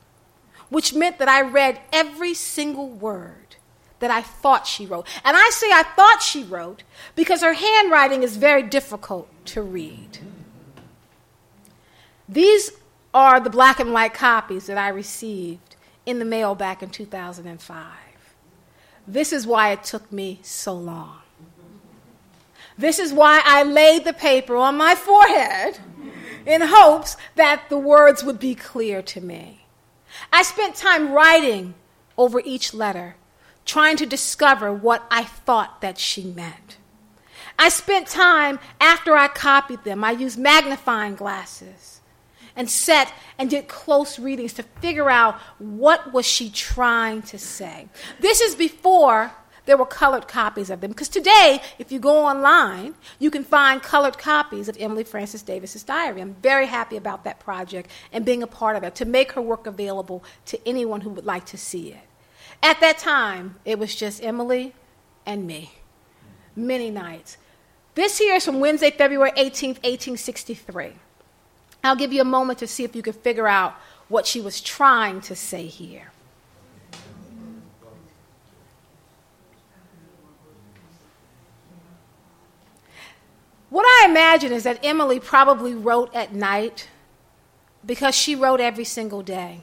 [0.69, 3.46] which meant that I read every single word
[3.99, 5.07] that I thought she wrote.
[5.25, 6.83] And I say I thought she wrote
[7.15, 10.19] because her handwriting is very difficult to read.
[12.29, 12.73] These
[13.15, 17.87] are the black and white copies that I received in the mail back in 2005.
[19.09, 21.21] This is why it took me so long.
[22.77, 25.79] This is why I laid the paper on my forehead
[26.45, 29.67] in hopes that the words would be clear to me.
[30.33, 31.75] I spent time writing
[32.19, 33.17] over each letter,
[33.67, 36.79] trying to discover what I thought that she meant.
[37.59, 42.01] I spent time after I copied them, I used magnifying glasses
[42.55, 47.89] and sat and did close readings to figure out what was she trying to say.
[48.21, 49.33] This is before
[49.67, 53.83] there were colored copies of them because today if you go online you can find
[53.83, 58.45] colored copies of emily frances davis's diary i'm very happy about that project and being
[58.45, 61.59] a part of it to make her work available to anyone who would like to
[61.59, 62.06] see it
[62.63, 64.75] at that time it was just emily
[65.25, 65.73] and me
[66.55, 67.37] many nights
[67.95, 70.93] this here is from wednesday february 18th 1863
[71.87, 73.75] I'll give you a moment to see if you can figure out
[74.09, 76.11] what she was trying to say here.
[83.69, 86.89] What I imagine is that Emily probably wrote at night
[87.85, 89.63] because she wrote every single day.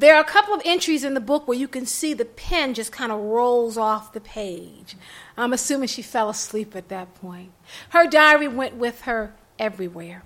[0.00, 2.72] There are a couple of entries in the book where you can see the pen
[2.72, 4.96] just kind of rolls off the page.
[5.36, 7.52] I'm assuming she fell asleep at that point.
[7.90, 10.22] Her diary went with her everywhere.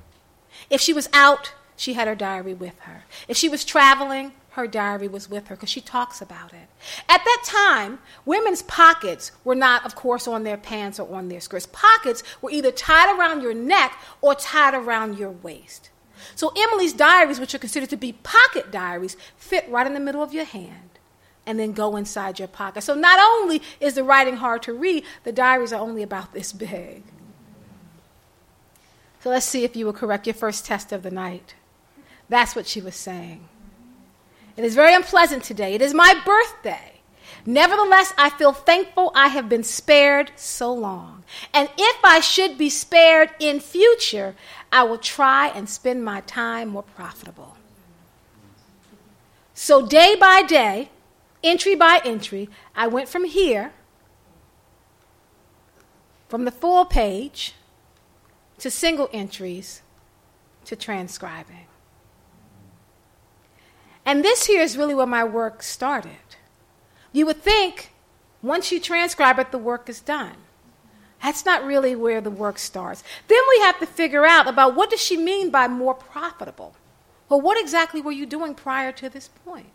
[0.71, 3.03] If she was out, she had her diary with her.
[3.27, 6.69] If she was traveling, her diary was with her because she talks about it.
[7.09, 11.41] At that time, women's pockets were not, of course, on their pants or on their
[11.41, 11.67] skirts.
[11.73, 15.91] Pockets were either tied around your neck or tied around your waist.
[16.35, 20.23] So Emily's diaries, which are considered to be pocket diaries, fit right in the middle
[20.23, 20.91] of your hand
[21.47, 22.83] and then go inside your pocket.
[22.83, 26.53] So not only is the writing hard to read, the diaries are only about this
[26.53, 27.03] big.
[29.21, 31.55] So let's see if you will correct your first test of the night.
[32.29, 33.49] That's what she was saying.
[34.57, 35.75] It is very unpleasant today.
[35.75, 36.94] It is my birthday.
[37.47, 41.25] Nevertheless, I feel thankful I have been spared so long.
[41.53, 44.35] And if I should be spared in future,
[44.73, 47.57] I will try and spend my time more profitable.
[49.53, 50.91] So day by day,
[51.43, 53.73] entry by entry, I went from here,
[56.29, 57.55] from the full page,
[58.59, 59.83] to single entries
[60.65, 61.67] to transcribing.
[64.07, 66.24] And this here is really where my work started.
[67.15, 67.93] You would think
[68.43, 70.35] once you transcribe it, the work is done.
[71.23, 73.03] That's not really where the work starts.
[73.29, 76.75] Then we have to figure out about what does she mean by more profitable?
[77.29, 79.69] Well, what exactly were you doing prior to this point?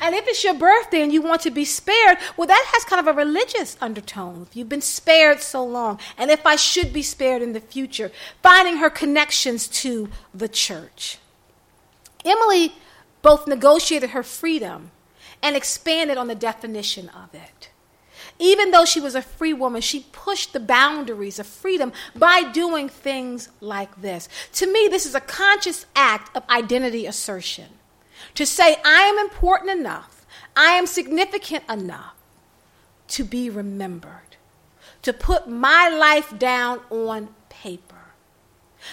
[0.00, 3.00] And if it's your birthday and you want to be spared, well, that has kind
[3.00, 4.46] of a religious undertone.
[4.48, 8.12] If you've been spared so long, and if I should be spared in the future,
[8.40, 11.18] finding her connections to the church.
[12.24, 12.72] Emily
[13.20, 14.92] both negotiated her freedom
[15.42, 17.70] and expanded on the definition of it.
[18.38, 22.88] Even though she was a free woman, she pushed the boundaries of freedom by doing
[22.88, 24.28] things like this.
[24.54, 27.68] To me, this is a conscious act of identity assertion
[28.34, 30.24] to say, I am important enough,
[30.56, 32.14] I am significant enough
[33.08, 34.36] to be remembered,
[35.02, 37.34] to put my life down on.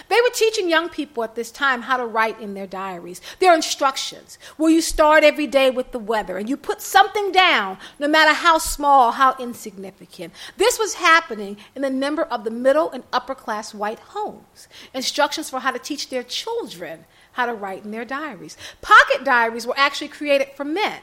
[0.08, 3.22] They were teaching young people at this time how to write in their diaries.
[3.40, 7.78] Their instructions, where you start every day with the weather and you put something down,
[7.98, 10.34] no matter how small, how insignificant.
[10.58, 14.68] This was happening in a number of the middle and upper class white homes.
[14.94, 18.58] Instructions for how to teach their children how to write in their diaries.
[18.82, 21.02] Pocket diaries were actually created for men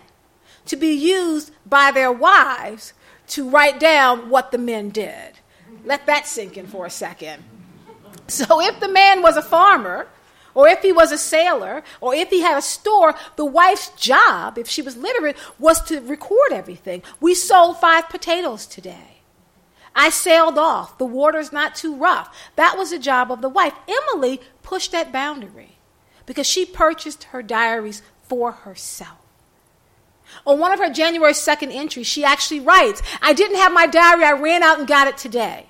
[0.67, 2.93] to be used by their wives
[3.29, 5.39] to write down what the men did.
[5.85, 7.43] Let that sink in for a second.
[8.29, 10.09] So if the man was a farmer,
[10.53, 14.59] or if he was a sailor, or if he had a store, the wife's job,
[14.59, 17.03] if she was literate, was to record everything.
[17.21, 19.19] We sold five potatoes today.
[19.95, 20.99] I sailed off.
[20.99, 22.35] The water's not too rough.
[22.57, 23.75] That was the job of the wife.
[23.87, 25.79] Emily pushed that boundary
[26.27, 29.19] because she purchased her diaries for herself.
[30.47, 34.25] On one of her January 2nd entries, she actually writes, I didn't have my diary,
[34.25, 35.67] I ran out and got it today.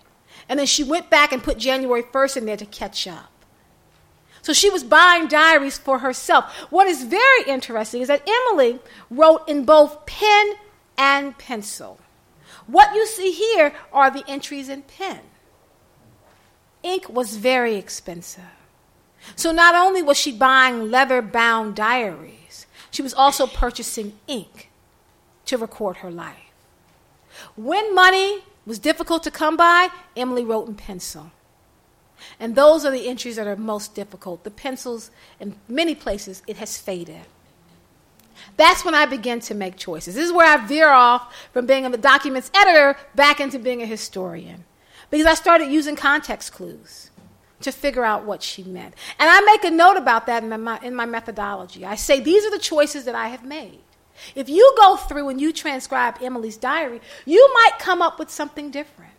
[0.48, 3.32] And then she went back and put January 1st in there to catch up.
[4.42, 6.52] So she was buying diaries for herself.
[6.70, 8.78] What is very interesting is that Emily
[9.10, 10.54] wrote in both pen
[10.96, 11.98] and pencil.
[12.68, 15.20] What you see here are the entries in pen.
[16.82, 18.44] Ink was very expensive.
[19.34, 24.70] So not only was she buying leather bound diaries, she was also purchasing ink
[25.46, 26.52] to record her life.
[27.56, 31.30] When money was difficult to come by, Emily wrote in pencil.
[32.40, 34.42] And those are the entries that are most difficult.
[34.42, 37.22] The pencils, in many places, it has faded.
[38.56, 40.14] That's when I begin to make choices.
[40.14, 43.86] This is where I veer off from being a documents editor back into being a
[43.86, 44.64] historian.
[45.10, 47.10] Because I started using context clues
[47.60, 48.94] to figure out what she meant.
[49.18, 51.84] And I make a note about that in my, in my methodology.
[51.84, 53.80] I say, these are the choices that I have made.
[54.34, 58.70] If you go through and you transcribe Emily's diary, you might come up with something
[58.70, 59.12] different.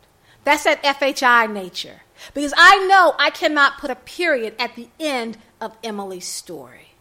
[0.44, 2.02] That's that FHI nature.
[2.34, 6.94] Because I know I cannot put a period at the end of Emily's story.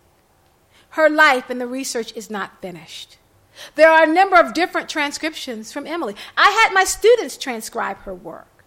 [0.90, 3.18] Her life and the research is not finished.
[3.74, 6.14] There are a number of different transcriptions from Emily.
[6.36, 8.64] I had my students transcribe her work,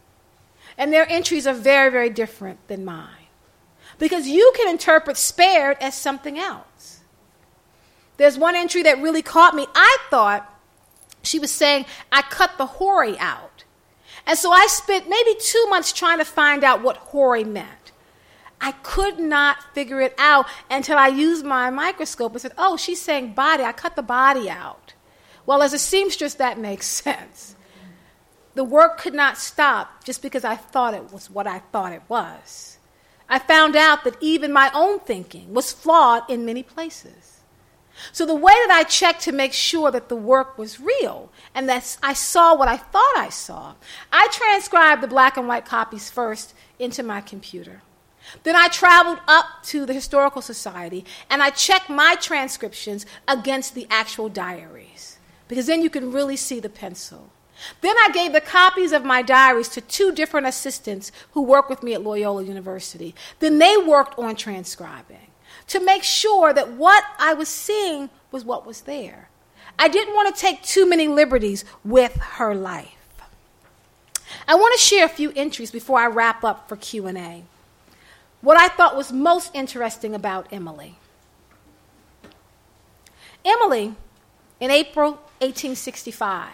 [0.77, 3.27] and their entries are very, very different than mine.
[3.97, 6.98] Because you can interpret spared as something else.
[8.19, 9.65] There's one entry that really caught me.
[9.73, 10.45] I thought
[11.23, 13.63] she was saying, I cut the hoary out.
[14.27, 17.93] And so I spent maybe two months trying to find out what hoary meant.
[18.59, 23.01] I could not figure it out until I used my microscope and said, Oh, she's
[23.01, 23.63] saying body.
[23.63, 24.93] I cut the body out.
[25.45, 27.55] Well, as a seamstress, that makes sense.
[28.53, 32.01] The work could not stop just because I thought it was what I thought it
[32.09, 32.79] was.
[33.29, 37.38] I found out that even my own thinking was flawed in many places.
[38.11, 41.67] So the way that I checked to make sure that the work was real and
[41.69, 43.75] that I saw what I thought I saw,
[44.11, 47.81] I transcribed the black and white copies first into my computer.
[48.43, 53.87] Then I traveled up to the Historical Society and I checked my transcriptions against the
[53.89, 57.31] actual diaries because then you can really see the pencil.
[57.81, 61.83] Then I gave the copies of my diaries to two different assistants who work with
[61.83, 63.13] me at Loyola University.
[63.39, 65.28] Then they worked on transcribing
[65.69, 69.29] to make sure that what I was seeing was what was there.
[69.77, 72.95] I didn't want to take too many liberties with her life.
[74.47, 77.43] I want to share a few entries before I wrap up for Q&A.
[78.41, 80.97] What I thought was most interesting about Emily.
[83.45, 83.95] Emily,
[84.59, 86.49] in April 1865,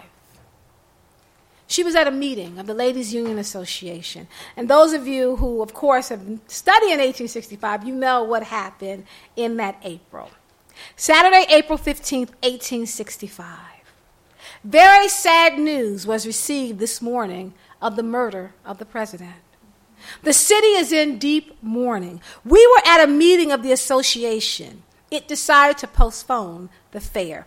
[1.76, 4.30] she was at a meeting of the Ladies Union Association.
[4.56, 9.04] And those of you who, of course, have studied in 1865, you know what happened
[9.36, 10.32] in that April.
[10.96, 13.58] Saturday, April 15th, 1865.
[14.64, 19.44] Very sad news was received this morning of the murder of the president.
[20.24, 22.22] The city is in deep mourning.
[22.46, 24.84] We were at a meeting of the association.
[25.12, 27.46] It decided to postpone the fair.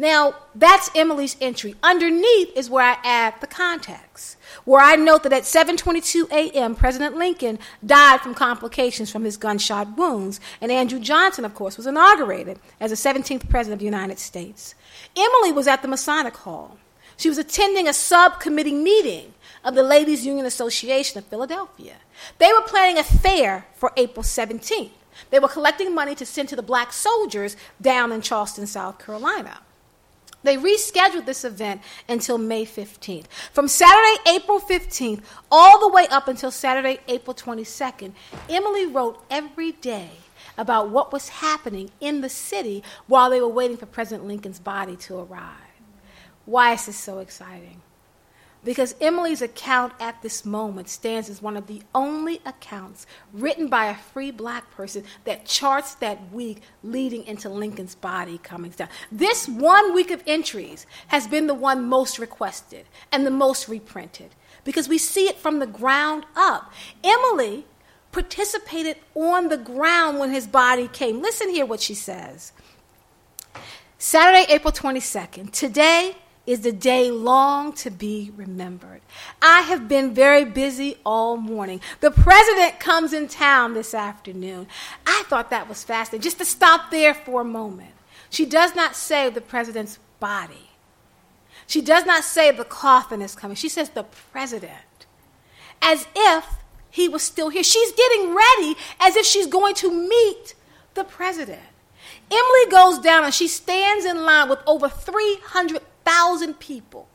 [0.00, 1.74] Now, that's Emily's entry.
[1.82, 7.18] Underneath is where I add the context, where I note that at 7:22 a.m., President
[7.18, 12.58] Lincoln died from complications from his gunshot wounds, and Andrew Johnson, of course, was inaugurated
[12.80, 14.74] as the 17th president of the United States.
[15.14, 16.78] Emily was at the Masonic Hall.
[17.18, 21.96] She was attending a subcommittee meeting of the Ladies Union Association of Philadelphia.
[22.38, 24.92] They were planning a fair for April 17th.
[25.28, 29.60] They were collecting money to send to the black soldiers down in Charleston, South Carolina.
[30.42, 33.26] They rescheduled this event until May 15th.
[33.52, 38.12] From Saturday, April 15th, all the way up until Saturday, April 22nd,
[38.48, 40.10] Emily wrote every day
[40.56, 44.96] about what was happening in the city while they were waiting for President Lincoln's body
[44.96, 45.56] to arrive.
[46.46, 47.82] Why is this so exciting?
[48.64, 53.86] Because Emily's account at this moment stands as one of the only accounts written by
[53.86, 58.88] a free black person that charts that week leading into Lincoln's body coming down.
[59.10, 64.34] This one week of entries has been the one most requested and the most reprinted
[64.64, 66.72] because we see it from the ground up.
[67.02, 67.64] Emily
[68.12, 71.22] participated on the ground when his body came.
[71.22, 72.52] Listen here what she says.
[73.98, 75.52] Saturday, April 22nd.
[75.52, 76.16] Today
[76.50, 79.00] is the day long to be remembered.
[79.40, 81.80] I have been very busy all morning.
[82.00, 84.66] The president comes in town this afternoon.
[85.06, 86.22] I thought that was fascinating.
[86.22, 87.92] Just to stop there for a moment.
[88.30, 90.70] She does not say the president's body.
[91.68, 93.54] She does not say the coffin is coming.
[93.54, 95.06] She says the president.
[95.80, 96.44] As if
[96.90, 97.62] he was still here.
[97.62, 100.54] She's getting ready as if she's going to meet
[100.94, 101.62] the president.
[102.28, 104.88] Emily goes down and she stands in line with over
[106.04, 107.08] 300,000 people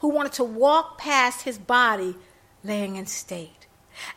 [0.00, 2.14] who wanted to walk past his body
[2.62, 3.66] laying in state.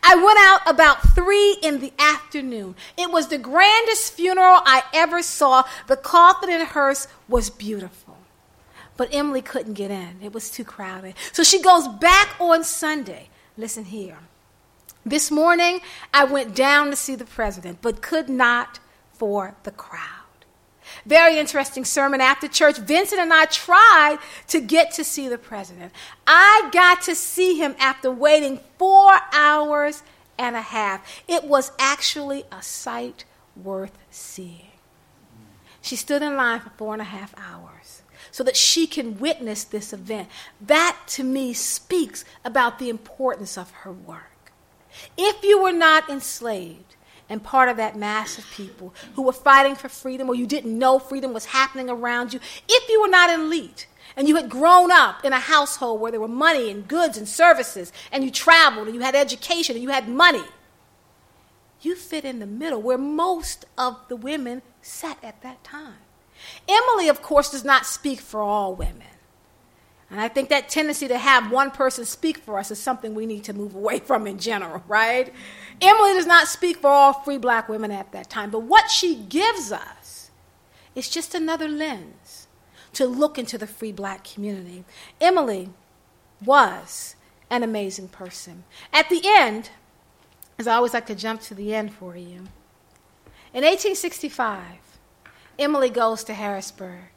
[0.04, 2.76] I went out about three in the afternoon.
[2.98, 5.64] It was the grandest funeral I ever saw.
[5.88, 8.18] The coffin and hearse was beautiful.
[8.98, 11.16] But Emily couldn't get in, it was too crowded.
[11.32, 13.30] So she goes back on Sunday.
[13.58, 14.18] Listen here.
[15.06, 15.80] This morning,
[16.14, 18.80] I went down to see the president, but could not
[19.14, 20.19] for the crowd.
[21.06, 22.78] Very interesting sermon after church.
[22.78, 25.94] Vincent and I tried to get to see the president.
[26.28, 30.04] I got to see him after waiting four hours
[30.38, 31.24] and a half.
[31.28, 33.26] It was actually a sight
[33.56, 34.68] worth seeing.
[35.82, 39.64] She stood in line for four and a half hours so that she can witness
[39.64, 40.30] this event.
[40.62, 44.52] That to me speaks about the importance of her work.
[45.18, 46.96] If you were not enslaved
[47.30, 50.78] and part of that mass of people who were fighting for freedom or you didn't
[50.78, 54.92] know freedom was happening around you, if you were not elite and you had grown
[54.92, 58.88] up in a household where there were money and goods and services and you traveled
[58.88, 60.44] and you had education and you had money,
[61.82, 66.00] you fit in the middle where most of the women sat at that time.
[66.68, 69.08] Emily, of course, does not speak for all women.
[70.10, 73.26] And I think that tendency to have one person speak for us is something we
[73.26, 75.34] need to move away from in general, right?
[75.82, 79.16] Emily does not speak for all free black women at that time, but what she
[79.16, 80.32] gives us
[80.96, 82.48] is just another lens
[82.94, 84.84] to look into the free black community.
[85.22, 85.70] Emily
[86.44, 87.16] was
[87.50, 88.64] an amazing person.
[88.92, 89.70] At the end,
[90.58, 92.48] as I always like to jump to the end for you,
[93.52, 94.64] in 1865,
[95.58, 97.12] Emily goes to Harrisburg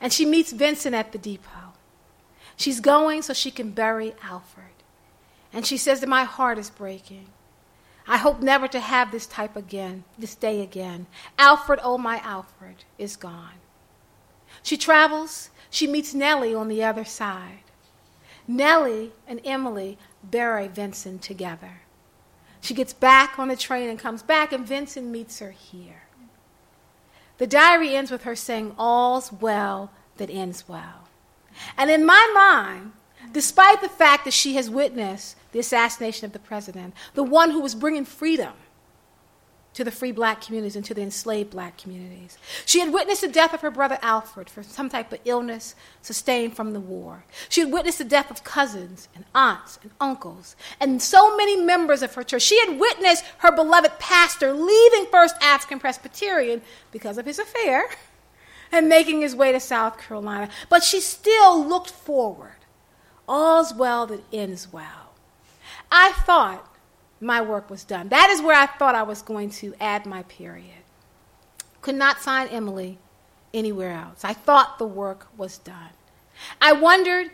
[0.00, 1.69] and she meets Vincent at the depot.
[2.60, 4.66] She's going so she can bury Alfred.
[5.50, 7.28] And she says that my heart is breaking.
[8.06, 11.06] I hope never to have this type again, this day again.
[11.38, 13.54] Alfred, oh my Alfred, is gone.
[14.62, 15.48] She travels.
[15.70, 17.60] She meets Nellie on the other side.
[18.46, 21.80] Nellie and Emily bury Vincent together.
[22.60, 26.02] She gets back on the train and comes back, and Vincent meets her here.
[27.38, 31.06] The diary ends with her saying, All's well that ends well.
[31.76, 32.92] And in my mind,
[33.32, 37.60] despite the fact that she has witnessed the assassination of the president, the one who
[37.60, 38.52] was bringing freedom
[39.72, 42.36] to the free black communities and to the enslaved black communities.
[42.66, 46.56] She had witnessed the death of her brother Alfred for some type of illness sustained
[46.56, 47.24] from the war.
[47.48, 52.02] She had witnessed the death of cousins and aunts and uncles and so many members
[52.02, 52.42] of her church.
[52.42, 57.88] She had witnessed her beloved pastor leaving First African Presbyterian because of his affair
[58.72, 60.48] and making his way to South Carolina.
[60.68, 62.52] But she still looked forward.
[63.28, 65.14] All's well that ends well.
[65.90, 66.66] I thought
[67.20, 68.08] my work was done.
[68.08, 70.84] That is where I thought I was going to add my period.
[71.82, 72.98] Could not find Emily
[73.52, 74.24] anywhere else.
[74.24, 75.90] I thought the work was done.
[76.60, 77.30] I wondered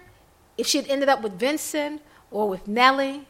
[0.58, 3.28] if she had ended up with Vincent or with Nellie.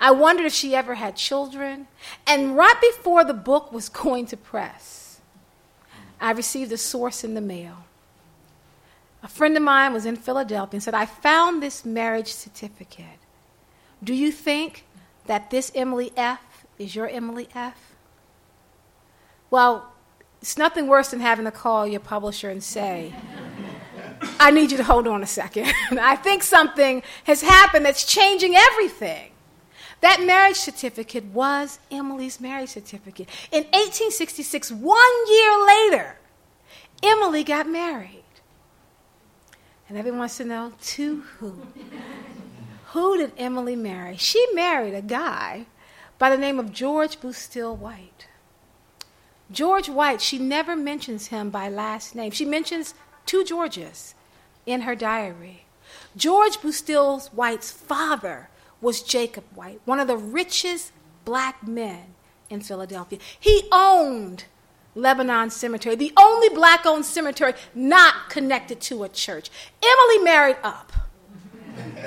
[0.00, 1.86] I wondered if she ever had children.
[2.26, 5.01] And right before the book was going to press,
[6.22, 7.84] I received a source in the mail.
[9.24, 13.18] A friend of mine was in Philadelphia and said, I found this marriage certificate.
[14.02, 14.84] Do you think
[15.26, 17.94] that this Emily F is your Emily F?
[19.50, 19.92] Well,
[20.40, 23.12] it's nothing worse than having to call your publisher and say,
[24.38, 25.72] I need you to hold on a second.
[25.90, 29.31] I think something has happened that's changing everything.
[30.02, 33.28] That marriage certificate was Emily's marriage certificate.
[33.52, 36.16] In 1866, one year later,
[37.04, 38.24] Emily got married.
[39.88, 41.66] And everyone wants to know to who?
[42.86, 44.16] who did Emily marry?
[44.16, 45.66] She married a guy
[46.18, 48.26] by the name of George Bustill White.
[49.52, 52.32] George White, she never mentions him by last name.
[52.32, 52.94] She mentions
[53.24, 54.16] two Georges
[54.66, 55.66] in her diary.
[56.16, 58.48] George Bustill White's father
[58.82, 60.92] was Jacob White, one of the richest
[61.24, 62.14] black men
[62.50, 63.18] in Philadelphia.
[63.38, 64.44] He owned
[64.94, 69.50] Lebanon Cemetery, the only black owned cemetery not connected to a church.
[69.82, 70.92] Emily married up.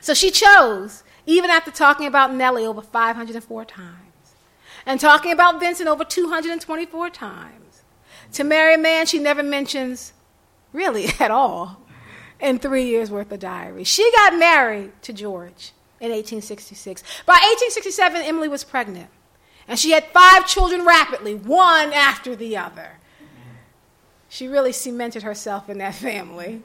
[0.00, 3.94] so she chose even after talking about Nellie over 504 times,
[4.86, 7.82] and talking about Vincent over 224 times.
[8.32, 10.12] To marry a man she never mentions
[10.72, 11.79] really at all
[12.40, 13.84] in three years' worth of diary.
[13.84, 17.02] She got married to George in 1866.
[17.26, 19.10] By 1867, Emily was pregnant,
[19.68, 22.98] and she had five children rapidly, one after the other.
[24.28, 26.62] She really cemented herself in that family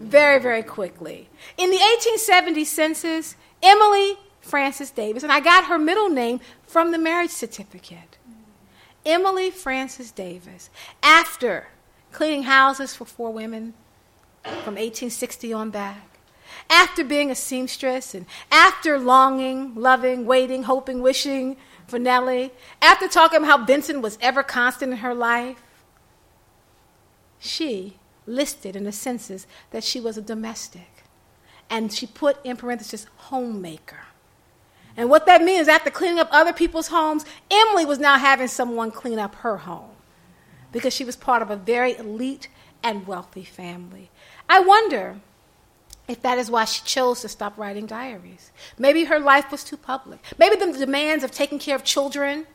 [0.00, 1.28] very, very quickly.
[1.56, 6.98] In the 1870 census, Emily Frances Davis, and I got her middle name from the
[6.98, 8.18] marriage certificate.
[9.06, 10.70] Emily Frances Davis,
[11.02, 11.68] after
[12.12, 13.74] cleaning houses for four women
[14.44, 16.18] from 1860 on back,
[16.70, 23.38] after being a seamstress and after longing, loving, waiting, hoping, wishing for Nellie, after talking
[23.38, 25.62] about how Vincent was ever constant in her life,
[27.38, 30.88] she listed in the census that she was a domestic.
[31.68, 34.06] And she put in parentheses, homemaker.
[34.96, 38.90] And what that means, after cleaning up other people's homes, Emily was now having someone
[38.90, 39.90] clean up her home
[40.72, 42.48] because she was part of a very elite
[42.82, 44.10] and wealthy family.
[44.48, 45.20] I wonder
[46.06, 48.50] if that is why she chose to stop writing diaries.
[48.78, 50.20] Maybe her life was too public.
[50.38, 52.46] Maybe the demands of taking care of children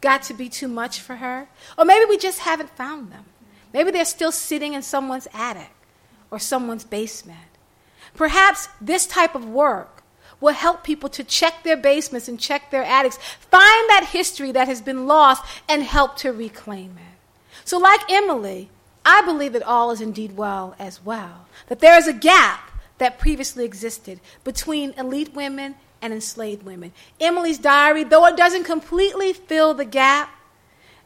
[0.00, 1.48] got to be too much for her.
[1.76, 3.24] Or maybe we just haven't found them.
[3.72, 5.72] Maybe they're still sitting in someone's attic
[6.30, 7.38] or someone's basement.
[8.14, 10.02] Perhaps this type of work
[10.40, 14.68] will help people to check their basements and check their attics, find that history that
[14.68, 17.18] has been lost, and help to reclaim it.
[17.64, 18.68] So, like Emily,
[19.04, 23.18] I believe that all is indeed well as well, that there is a gap that
[23.18, 26.92] previously existed between elite women and enslaved women.
[27.20, 30.30] Emily's diary, though it doesn't completely fill the gap,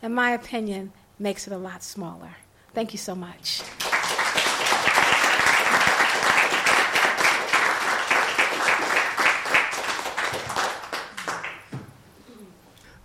[0.02, 2.36] in my opinion, makes it a lot smaller.
[2.74, 3.62] Thank you so much.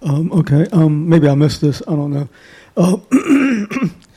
[0.03, 1.81] Um, okay, um, maybe I missed this.
[1.87, 2.29] I don't know.
[2.75, 2.97] Uh,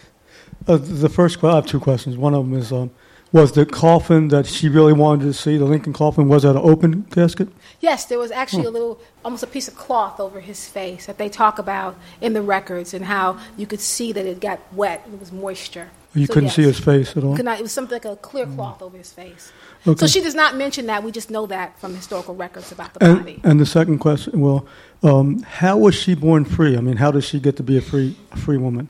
[0.66, 2.16] uh, the first, question, I have two questions.
[2.16, 2.90] One of them is um,
[3.32, 6.58] was the coffin that she really wanted to see, the Lincoln coffin, was that an
[6.58, 7.48] open casket?
[7.80, 11.18] Yes, there was actually a little, almost a piece of cloth over his face that
[11.18, 15.02] they talk about in the records and how you could see that it got wet
[15.04, 15.88] and it was moisture.
[16.14, 16.54] You So, couldn't yes.
[16.54, 17.34] see his face at all?
[17.34, 19.50] Could not, it was something like a clear cloth over his face.
[19.84, 19.98] Okay.
[19.98, 21.02] So she does not mention that.
[21.02, 23.40] We just know that from historical records about the And, body.
[23.42, 24.64] and the second question, well,
[25.02, 26.76] um, how was she born free?
[26.76, 28.88] I mean, how did she get to be a free, a free woman?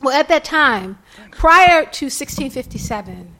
[0.00, 0.98] Well, at that time,
[1.30, 3.34] prior to 1657,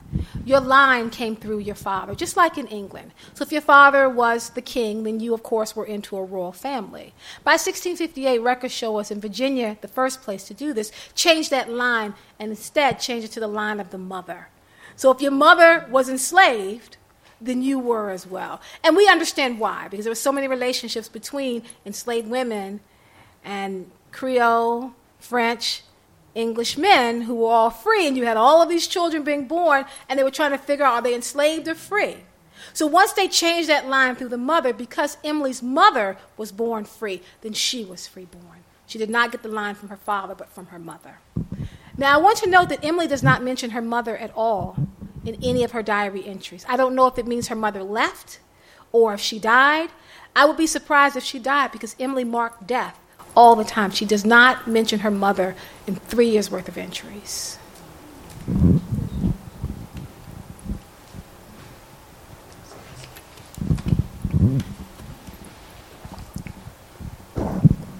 [0.45, 3.11] your line came through your father, just like in England.
[3.33, 6.51] So if your father was the king, then you, of course, were into a royal
[6.51, 7.13] family.
[7.43, 11.69] By 1658, records show us in Virginia, the first place to do this, changed that
[11.69, 14.49] line and instead changed it to the line of the mother.
[14.95, 16.97] So if your mother was enslaved,
[17.39, 18.61] then you were as well.
[18.83, 22.81] And we understand why, because there were so many relationships between enslaved women
[23.43, 25.83] and Creole, French,
[26.33, 29.85] English men who were all free, and you had all of these children being born,
[30.07, 32.17] and they were trying to figure out are they enslaved or free?
[32.73, 37.21] So once they changed that line through the mother, because Emily's mother was born free,
[37.41, 38.63] then she was freeborn.
[38.85, 41.19] She did not get the line from her father, but from her mother.
[41.97, 44.75] Now, I want to note that Emily does not mention her mother at all
[45.25, 46.65] in any of her diary entries.
[46.67, 48.39] I don't know if it means her mother left
[48.91, 49.89] or if she died.
[50.35, 52.97] I would be surprised if she died because Emily marked death
[53.35, 53.91] all the time.
[53.91, 55.55] She does not mention her mother
[55.87, 57.57] in three years' worth of entries.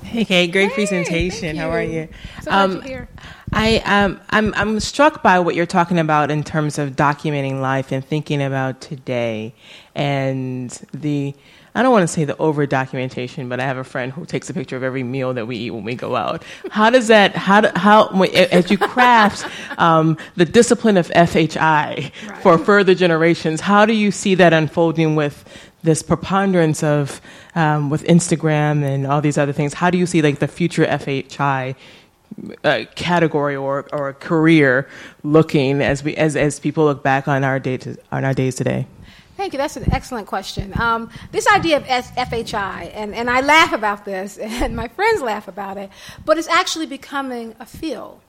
[0.03, 1.55] Hey, Kaye, great Hey, presentation.
[1.55, 2.09] How are you.
[2.41, 3.07] So here.
[3.53, 7.91] I um, I'm I'm struck by what you're talking about in terms of documenting life
[7.91, 9.53] and thinking about today,
[9.95, 11.33] and the
[11.73, 14.49] I don't want to say the over documentation, but I have a friend who takes
[14.49, 16.43] a picture of every meal that we eat when we go out.
[16.69, 19.45] How does that how do, how as you craft
[19.79, 22.11] um, the discipline of FHI
[22.41, 23.61] for further generations?
[23.61, 25.45] How do you see that unfolding with
[25.83, 27.21] this preponderance of
[27.55, 29.73] um, with Instagram and all these other things?
[29.73, 31.75] How do you see like the future FHI?
[32.63, 34.87] uh, category or, or career
[35.23, 38.55] looking as we as, as people look back on our day to, on our days
[38.55, 38.87] today?
[39.41, 39.57] Thank you.
[39.57, 40.71] That's an excellent question.
[40.79, 45.47] Um, this idea of FHI, and, and I laugh about this, and my friends laugh
[45.47, 45.89] about it,
[46.23, 48.21] but it's actually becoming a field.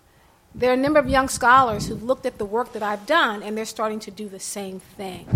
[0.54, 3.42] There are a number of young scholars who've looked at the work that I've done,
[3.42, 5.28] and they're starting to do the same thing.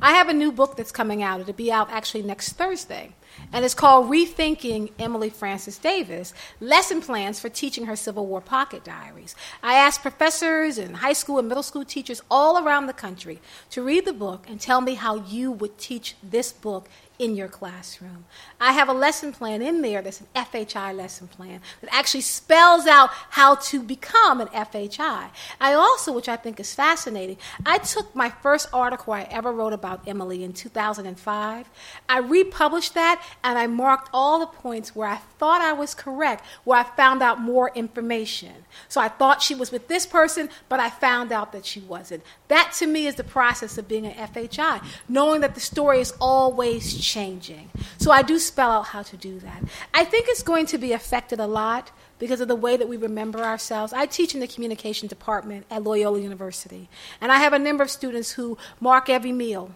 [0.00, 1.38] I have a new book that's coming out.
[1.40, 3.12] It'll be out actually next Thursday.
[3.52, 8.84] And it's called Rethinking Emily Frances Davis Lesson Plans for Teaching Her Civil War Pocket
[8.84, 9.34] Diaries.
[9.62, 13.82] I asked professors and high school and middle school teachers all around the country to
[13.82, 16.88] read the book and tell me how you would teach this book
[17.22, 18.24] in your classroom.
[18.60, 22.84] I have a lesson plan in there that's an FHI lesson plan that actually spells
[22.84, 25.30] out how to become an FHI.
[25.60, 29.72] I also, which I think is fascinating, I took my first article I ever wrote
[29.72, 31.70] about Emily in 2005.
[32.08, 36.44] I republished that and I marked all the points where I thought I was correct,
[36.64, 38.54] where I found out more information.
[38.88, 42.24] So I thought she was with this person, but I found out that she wasn't.
[42.48, 46.12] That to me is the process of being an FHI, knowing that the story is
[46.20, 47.70] always changing.
[47.98, 49.62] So I do spell out how to do that.
[49.92, 52.96] I think it's going to be affected a lot because of the way that we
[52.96, 53.92] remember ourselves.
[53.92, 56.88] I teach in the communication department at Loyola University,
[57.20, 59.72] and I have a number of students who mark every meal.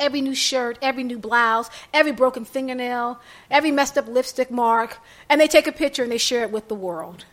[0.00, 3.18] Every new shirt, every new blouse, every broken fingernail,
[3.50, 6.68] every messed up lipstick mark, and they take a picture and they share it with
[6.68, 7.24] the world.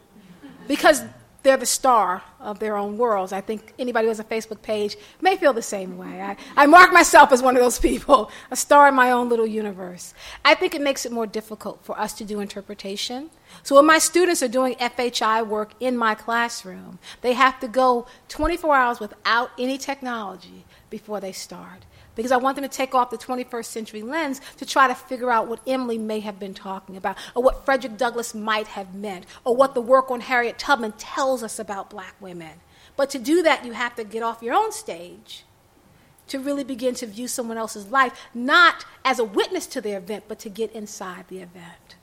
[0.68, 1.04] Because
[1.46, 3.32] they're the star of their own worlds.
[3.32, 6.20] I think anybody who has a Facebook page may feel the same way.
[6.20, 9.46] I, I mark myself as one of those people, a star in my own little
[9.46, 10.16] universe.
[10.44, 13.30] I think it makes it more difficult for us to do interpretation.
[13.62, 18.08] So when my students are doing FHI work in my classroom, they have to go
[18.28, 21.86] 24 hours without any technology before they start
[22.16, 25.32] because I want them to take off the 21st century lens to try to figure
[25.32, 29.26] out what Emily may have been talking about, or what Frederick Douglass might have meant,
[29.44, 32.60] or what the work on Harriet Tubman tells us about black women.
[32.98, 35.44] But to do that, you have to get off your own stage
[36.28, 40.24] to really begin to view someone else's life, not as a witness to the event,
[40.28, 41.96] but to get inside the event.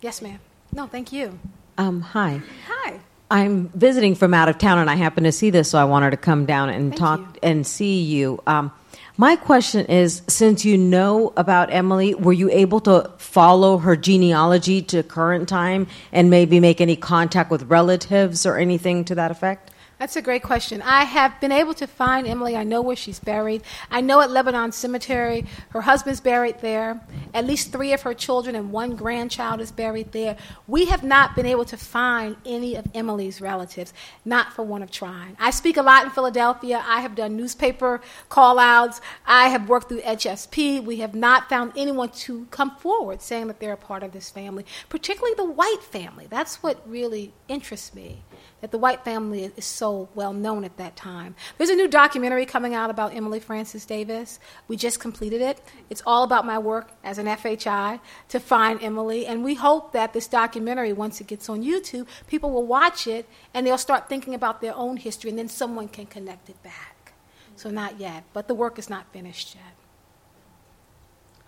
[0.00, 0.40] Yes, ma'am.
[0.72, 1.38] No, thank you.
[1.78, 2.40] Um, hi.
[2.66, 3.00] Hi.
[3.30, 6.10] I'm visiting from out of town, and I happened to see this, so I wanted
[6.10, 7.40] to come down and Thank talk you.
[7.42, 8.42] and see you.
[8.46, 8.72] Um,
[9.16, 14.80] my question is since you know about Emily, were you able to follow her genealogy
[14.82, 19.71] to current time and maybe make any contact with relatives or anything to that effect?
[20.02, 20.82] That's a great question.
[20.82, 22.56] I have been able to find Emily.
[22.56, 23.62] I know where she's buried.
[23.88, 27.00] I know at Lebanon Cemetery, her husband's buried there.
[27.32, 30.36] At least three of her children and one grandchild is buried there.
[30.66, 33.94] We have not been able to find any of Emily's relatives,
[34.24, 35.36] not for one of trying.
[35.38, 36.82] I speak a lot in Philadelphia.
[36.84, 39.00] I have done newspaper call outs.
[39.24, 40.82] I have worked through HSP.
[40.82, 44.30] We have not found anyone to come forward saying that they're a part of this
[44.30, 46.26] family, particularly the white family.
[46.28, 48.24] That's what really interests me
[48.62, 51.34] that the white family is so well known at that time.
[51.56, 54.38] There's a new documentary coming out about Emily Frances Davis.
[54.68, 55.60] We just completed it.
[55.90, 60.12] It's all about my work as an FHI to find Emily, and we hope that
[60.12, 64.34] this documentary, once it gets on YouTube, people will watch it and they'll start thinking
[64.34, 67.12] about their own history, and then someone can connect it back.
[67.56, 69.74] So, not yet, but the work is not finished yet.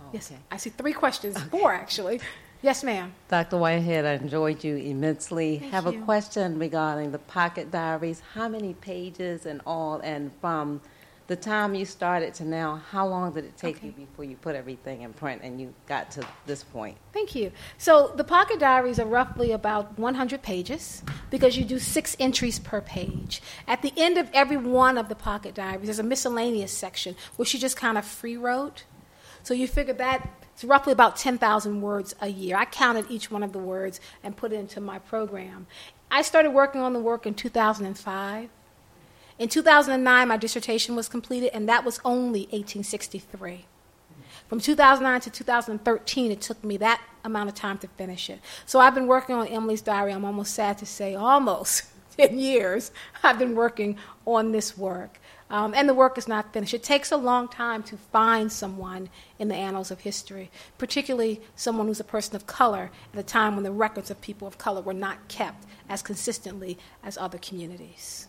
[0.00, 0.40] Oh, Yes, okay.
[0.50, 2.20] I see three questions, four actually.
[2.64, 3.12] Yes, ma'am.
[3.28, 3.58] Dr.
[3.58, 5.58] Whitehead, I enjoyed you immensely.
[5.58, 6.00] Thank Have you.
[6.00, 8.22] a question regarding the pocket diaries.
[8.32, 10.00] How many pages and all?
[10.02, 10.80] And from
[11.26, 13.88] the time you started to now, how long did it take Okay.
[13.88, 16.96] you before you put everything in print and you got to this point?
[17.12, 17.52] Thank you.
[17.76, 22.80] So the pocket diaries are roughly about 100 pages because you do six entries per
[22.80, 23.42] page.
[23.68, 27.44] At the end of every one of the pocket diaries, there's a miscellaneous section where
[27.44, 28.84] she just kind of free wrote.
[29.42, 32.56] So you figure that it's roughly about 10,000 words a year.
[32.56, 35.66] I counted each one of the words and put it into my program.
[36.12, 38.48] I started working on the work in 2005.
[39.36, 43.64] In 2009, my dissertation was completed, and that was only 1863.
[44.48, 48.38] From 2009 to 2013, it took me that amount of time to finish it.
[48.64, 50.12] So I've been working on Emily's diary.
[50.12, 51.84] I'm almost sad to say, almost
[52.16, 52.92] 10 years
[53.24, 55.18] I've been working on this work.
[55.54, 56.74] Um, and the work is not finished.
[56.74, 61.86] It takes a long time to find someone in the annals of history, particularly someone
[61.86, 64.80] who's a person of color at a time when the records of people of color
[64.80, 68.26] were not kept as consistently as other communities.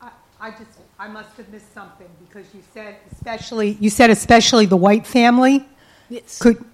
[0.00, 0.10] I
[0.40, 4.76] I just, I must have missed something because you said especially, you said especially the
[4.76, 5.66] white family.
[6.08, 6.38] Yes.
[6.38, 6.64] Could,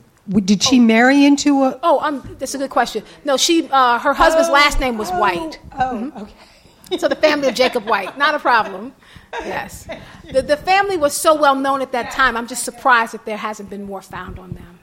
[0.44, 1.80] did she marry into a?
[1.82, 3.04] Oh, um, that's a good question.
[3.24, 5.58] No, she, uh, her husband's last name was White.
[5.78, 6.98] Oh, okay.
[6.98, 8.92] So the family of Jacob White, not a problem.
[9.32, 9.86] Yes.
[10.30, 13.36] The, the family was so well known at that time, I'm just surprised that there
[13.36, 14.78] hasn't been more found on them.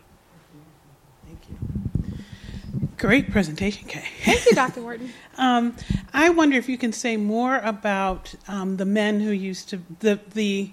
[1.25, 2.17] Thank you.
[2.97, 4.03] Great presentation, Kaye.
[4.23, 4.81] Thank you, Dr.
[4.81, 5.11] Wharton.
[5.39, 5.75] Um,
[6.13, 10.19] I wonder if you can say more about um, the men who used to the
[10.33, 10.71] the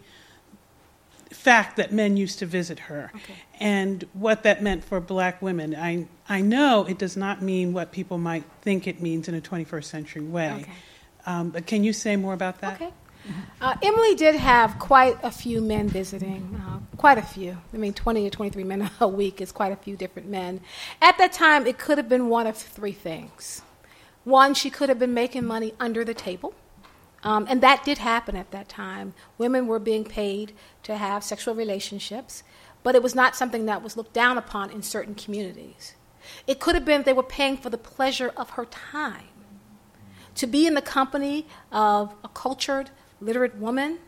[1.31, 3.35] fact that men used to visit her Okay.
[3.61, 5.77] and what that meant for black women.
[5.77, 9.41] I I know it does not mean what people might think it means in a
[9.43, 10.53] 21st century way.
[10.63, 10.73] Okay.
[11.27, 12.81] Um, but can you say more about that?
[12.81, 12.91] Okay.
[13.61, 17.57] Uh, Emily did have quite a few men visiting, uh, quite a few.
[17.73, 20.61] I mean, 20 or 23 men a week is quite a few different men.
[21.01, 23.63] At that time, it could have been one of three things.
[24.25, 26.55] One, she could have been making money under the table.
[27.23, 29.15] Um, and that did happen at that time.
[29.39, 30.53] Women were being paid
[30.83, 32.43] to have sexual relationships,
[32.83, 35.95] but it was not something that was looked down upon in certain communities.
[36.47, 39.29] It could have been they were paying for the pleasure of her time.
[40.37, 42.91] To be in the company of a cultured,
[43.21, 43.99] literate woman,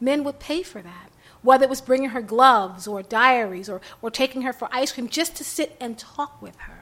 [0.00, 1.10] men would pay for that.
[1.42, 5.08] Whether it was bringing her gloves or diaries or, or taking her for ice cream
[5.08, 6.79] just to sit and talk with her.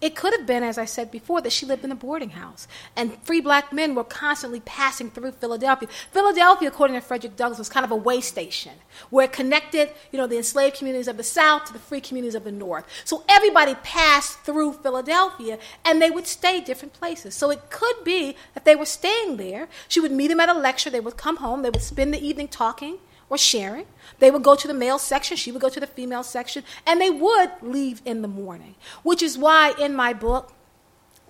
[0.00, 2.68] It could have been, as I said before, that she lived in a boarding house,
[2.94, 5.88] and free black men were constantly passing through Philadelphia.
[6.12, 8.74] Philadelphia, according to Frederick Douglass, was kind of a way station
[9.10, 12.36] where it connected, you know, the enslaved communities of the South to the free communities
[12.36, 12.84] of the North.
[13.04, 17.34] So everybody passed through Philadelphia, and they would stay different places.
[17.34, 19.68] So it could be that they were staying there.
[19.88, 20.90] She would meet them at a lecture.
[20.90, 21.62] They would come home.
[21.62, 22.98] They would spend the evening talking
[23.30, 23.86] or sharing.
[24.18, 27.00] They would go to the male section, she would go to the female section, and
[27.00, 28.74] they would leave in the morning.
[29.02, 30.52] Which is why in my book,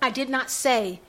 [0.00, 1.00] I did not say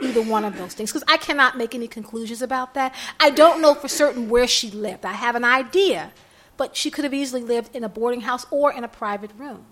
[0.00, 2.94] either one of those things because I cannot make any conclusions about that.
[3.18, 5.04] I don't know for certain where she lived.
[5.04, 6.12] I have an idea,
[6.56, 9.64] but she could have easily lived in a boarding house or in a private room.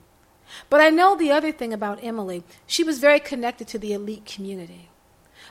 [0.71, 4.27] But I know the other thing about Emily, she was very connected to the elite
[4.27, 4.91] community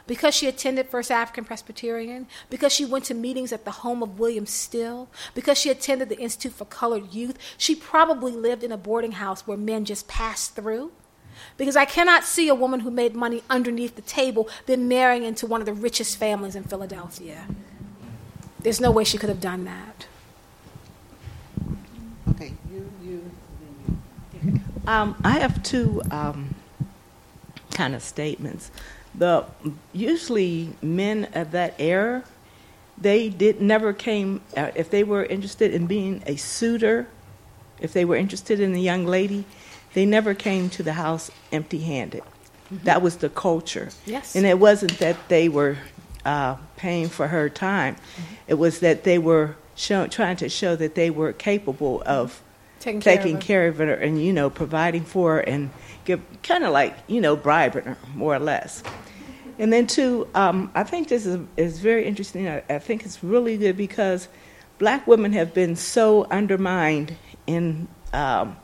[0.05, 4.19] because she attended First African Presbyterian, because she went to meetings at the home of
[4.19, 8.77] William Still, because she attended the Institute for Colored Youth, she probably lived in a
[8.77, 10.91] boarding house where men just passed through.
[11.57, 15.47] Because I cannot see a woman who made money underneath the table then marrying into
[15.47, 17.47] one of the richest families in Philadelphia.
[18.59, 20.05] There's no way she could have done that.
[22.29, 23.31] Okay, you, you.
[24.85, 26.55] Um, I have two um,
[27.71, 28.69] kind of statements
[29.15, 29.45] the
[29.91, 32.23] usually men of that era,
[32.97, 37.07] they did never came uh, if they were interested in being a suitor,
[37.79, 39.45] if they were interested in a young lady,
[39.93, 42.21] they never came to the house empty-handed.
[42.23, 42.85] Mm-hmm.
[42.85, 43.89] That was the culture.
[44.05, 44.35] Yes.
[44.35, 45.77] And it wasn't that they were
[46.25, 47.95] uh, paying for her time.
[47.95, 48.33] Mm-hmm.
[48.47, 52.41] It was that they were show, trying to show that they were capable of
[52.83, 55.69] taking, taking care, of her and you know providing for her and
[56.05, 58.83] give kind of like you know bribing her more or less.
[59.59, 62.47] And then, too, um, I think this is, is very interesting.
[62.49, 64.27] I, I, think it's really good because
[64.79, 67.15] black women have been so undermined
[67.45, 68.57] in um,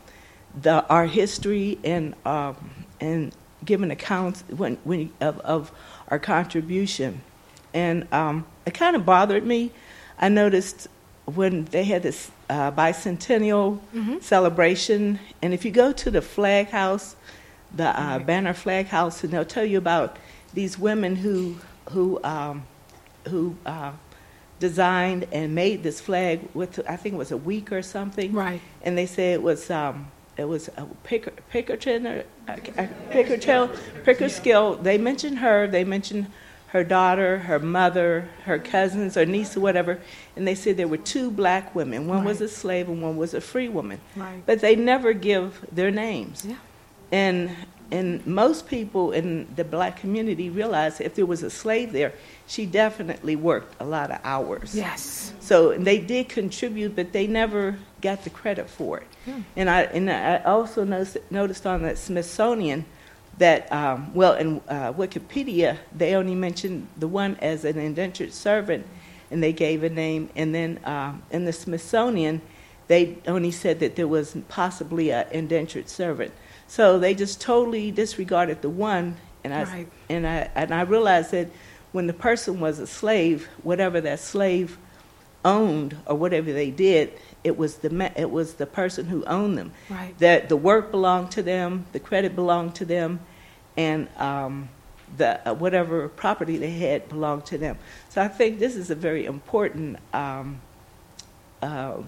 [0.60, 5.72] the, our history and, um, and given accounts when, when, of, of
[6.08, 7.22] our contribution.
[7.72, 9.72] And um, it kind of bothered me.
[10.18, 10.88] I noticed
[11.30, 14.20] when they had this uh, bicentennial mm-hmm.
[14.20, 17.16] celebration, and if you go to the flag house,
[17.76, 20.18] the uh, banner flag house, and they'll tell you about
[20.54, 21.56] these women who
[21.90, 22.64] who um,
[23.28, 23.92] who uh,
[24.60, 28.34] designed and made this flag with I think it was a week or something.
[28.34, 28.62] Right.
[28.82, 32.56] And they say it was um, it was a Picker, Pickerton or uh,
[33.12, 34.82] Pickersgill.
[34.82, 35.68] They mentioned her.
[35.68, 36.28] They mentioned
[36.72, 40.00] her daughter, her mother, her cousins or niece or whatever,
[40.36, 42.08] and they said there were two black women.
[42.08, 42.28] One right.
[42.28, 44.00] was a slave and one was a free woman.
[44.16, 44.44] Right.
[44.46, 46.46] But they never give their names.
[46.46, 46.58] Yeah.
[47.12, 47.56] And
[47.92, 52.14] and most people in the black community realize if there was a slave there,
[52.46, 54.76] she definitely worked a lot of hours.
[54.76, 55.34] Yes.
[55.40, 59.08] So they did contribute, but they never got the credit for it.
[59.26, 59.42] Hmm.
[59.56, 62.86] And I and I also noticed, noticed on the Smithsonian
[63.40, 68.86] that um, well in uh, Wikipedia they only mentioned the one as an indentured servant,
[69.32, 70.30] and they gave a name.
[70.36, 72.42] And then um, in the Smithsonian,
[72.88, 76.32] they only said that there was possibly an indentured servant.
[76.68, 79.88] So they just totally disregarded the one, and I right.
[80.10, 81.50] and I and I realized that
[81.92, 84.78] when the person was a slave, whatever that slave
[85.44, 87.14] owned or whatever they did,
[87.44, 89.72] it was the it was the person who owned them.
[89.90, 90.18] Right.
[90.20, 93.20] That the work belonged to them, the credit belonged to them,
[93.80, 94.68] and um,
[95.16, 97.78] the uh, whatever property they had belonged to them.
[98.10, 100.60] So I think this is a very important um,
[101.62, 102.06] um,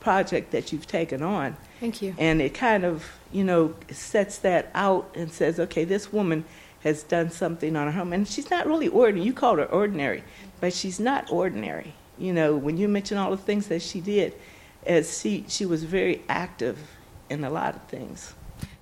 [0.00, 1.56] project that you've taken on.
[1.78, 2.14] Thank you.
[2.18, 6.44] And it kind of, you know, sets that out and says, okay, this woman
[6.82, 8.14] has done something on her home.
[8.14, 9.26] And she's not really ordinary.
[9.26, 10.24] You called her ordinary,
[10.60, 11.92] but she's not ordinary.
[12.16, 14.34] You know, when you mention all the things that she did,
[14.86, 16.78] as she, she was very active
[17.28, 18.32] in a lot of things.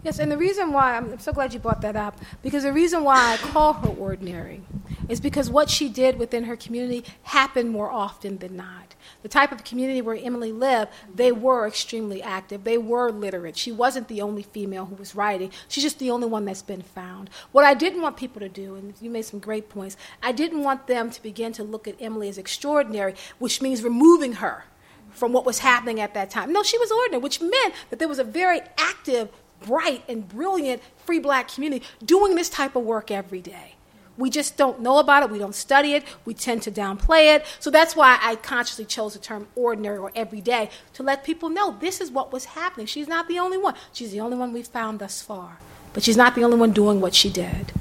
[0.04, 3.02] Yes, and the reason why, I'm so glad you brought that up, because the reason
[3.02, 4.62] why I call her ordinary
[5.08, 8.88] is because what she did within her community happened more often than not
[9.22, 12.64] the type of community where Emily lived, they were extremely active.
[12.64, 13.56] They were literate.
[13.56, 15.50] She wasn't the only female who was writing.
[15.68, 17.30] She's just the only one that's been found.
[17.52, 20.62] What I didn't want people to do, and you made some great points, I didn't
[20.62, 24.64] want them to begin to look at Emily as extraordinary, which means removing her
[25.10, 26.52] from what was happening at that time.
[26.52, 29.30] No, she was ordinary, which meant that there was a very active,
[29.60, 33.74] bright, and brilliant free black community doing this type of work every day.
[34.16, 35.30] We just don't know about it.
[35.30, 36.02] We don't study it.
[36.24, 37.46] We tend to downplay it.
[37.60, 41.76] So that's why I consciously chose the term ordinary or everyday to let people know
[41.78, 42.86] this is what was happening.
[42.86, 43.74] She's not the only one.
[43.92, 45.58] She's the only one we've found thus far.
[45.92, 47.72] But she's not the only one doing what she did.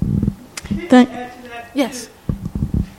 [0.88, 1.10] Thank-
[1.74, 2.08] Yes.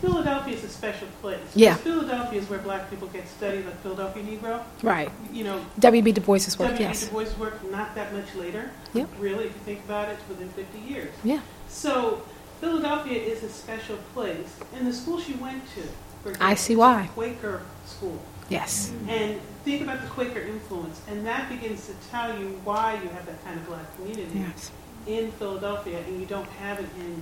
[0.02, 1.40] Philadelphia is a special place.
[1.56, 1.76] Yeah.
[1.76, 4.64] Philadelphia is where black people get studied, like Philadelphia Negro.
[4.82, 5.12] Right.
[5.32, 6.12] You know, W.B.
[6.14, 6.88] Du Bois's work, W.E.
[6.88, 7.06] yes.
[7.06, 8.72] Du Bois' work not that much later.
[8.94, 9.10] Yep.
[9.20, 11.14] Really, if you think about it, it's within 50 years.
[11.24, 11.42] Yeah.
[11.68, 12.22] So
[12.62, 15.82] Philadelphia is a special place, and the school she went to,
[16.24, 17.10] for example, I see why.
[17.14, 18.20] Quaker school.
[18.50, 18.92] Yes.
[19.08, 23.26] And think about the Quaker influence, and that begins to tell you why you have
[23.28, 24.72] that kind of black community Yes.
[25.06, 27.22] in Philadelphia, and you don't have it in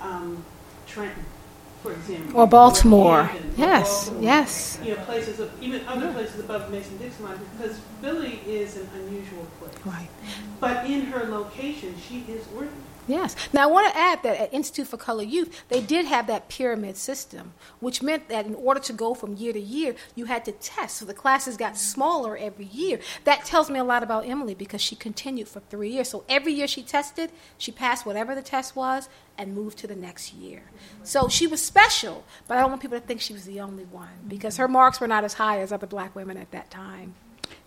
[0.00, 0.44] um,
[0.88, 1.24] Trenton,
[1.82, 3.28] for example, Or Baltimore.
[3.28, 4.04] Camden, Yes.
[4.04, 4.22] Baltimore.
[4.24, 4.78] Yes.
[4.84, 9.46] You know, places of even other places above Mason-Dixon line, because Philly is an unusual
[9.58, 9.74] place.
[9.84, 10.08] Right.
[10.60, 12.82] But in her location, she is ordinary.
[13.06, 13.34] Yes.
[13.54, 16.50] Now, I want to add that at Institute for Color Youth, they did have that
[16.50, 20.44] pyramid system, which meant that in order to go from year to year, you had
[20.44, 20.98] to test.
[20.98, 23.00] So the classes got smaller every year.
[23.24, 26.10] That tells me a lot about Emily because she continued for three years.
[26.10, 29.08] So every year she tested, she passed whatever the test was
[29.38, 30.62] and moved to the next year.
[31.04, 33.84] So she was special, but I don't want people to think she was the only
[33.84, 37.14] one because her marks were not as high as other black women at that time.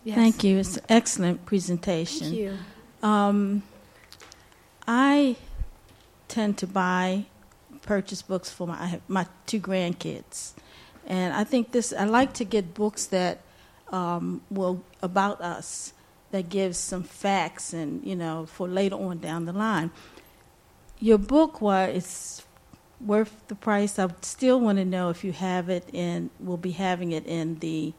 [0.04, 0.16] Yes.
[0.16, 0.60] Thank you.
[0.60, 2.28] It's an excellent presentation.
[2.28, 2.58] Thank you.
[3.02, 3.64] Um,
[4.88, 5.38] I
[6.28, 7.26] tend to buy,
[7.82, 10.54] purchase books for my my two grandkids,
[11.08, 11.94] and I think this.
[11.94, 13.42] I like to get books that
[13.92, 15.94] um, will about us,
[16.32, 19.92] that gives some facts, and you know, for later on down the line.
[21.02, 22.44] Your book, while it's
[23.00, 26.72] worth the price, I still want to know if you have it and We'll be
[26.72, 27.94] having it in the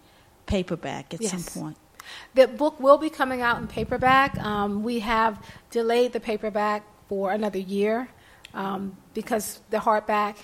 [0.47, 1.33] paperback at Yes.
[1.33, 1.77] some point.
[2.35, 4.39] The book will be coming out in paperback.
[4.39, 8.09] Um, we have delayed the paperback for another year
[8.55, 10.37] um, because the hardback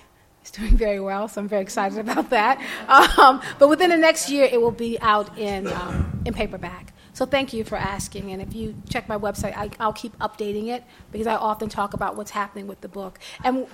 [0.45, 2.61] is doing very well, so I'm very excited about that.
[2.89, 6.93] Um, but within the next year, it will be out in, um, in paperback.
[7.19, 8.31] So thank you for asking.
[8.31, 11.93] And if you check my website, I, I'll keep updating it because I often talk
[11.93, 13.19] about what's happening with the book.
[13.43, 13.67] And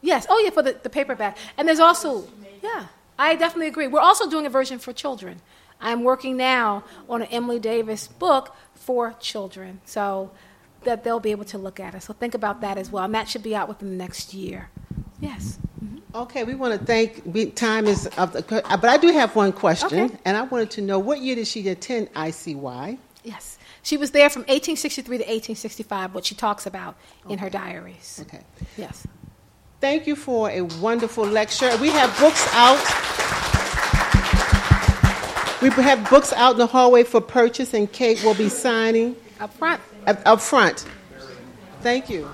[0.00, 0.26] Yes.
[0.30, 1.36] Oh, yeah, for the, the paperback.
[1.58, 2.24] And there's also,
[2.62, 2.86] yeah,
[3.18, 3.88] I definitely agree.
[3.88, 5.42] We're also doing a version for children.
[5.82, 10.30] I'm working now on an Emily Davis book for children, so
[10.86, 12.02] that they'll be able to look at it.
[12.02, 13.04] So think about that as well.
[13.04, 14.70] And that should be out within the next year.
[15.20, 15.58] Yes.
[15.84, 16.16] Mm-hmm.
[16.16, 17.22] Okay, we want to thank.
[17.26, 20.16] We, time is up, the, but I do have one question, Okay.
[20.24, 22.98] and I wanted to know what year did she attend ICY?
[23.22, 23.58] Yes.
[23.82, 26.96] She was there from 1863 to 1865, what she talks about
[27.28, 28.18] in her diaries.
[28.22, 28.40] Okay.
[28.76, 29.06] Yes.
[29.80, 31.70] Thank you for a wonderful lecture.
[31.78, 32.78] We have books out.
[35.62, 39.52] We have books out in the hallway for purchase, and Kaye will be signing Up
[39.54, 39.80] front.
[40.06, 40.84] Up, front.
[41.80, 42.28] Thank you.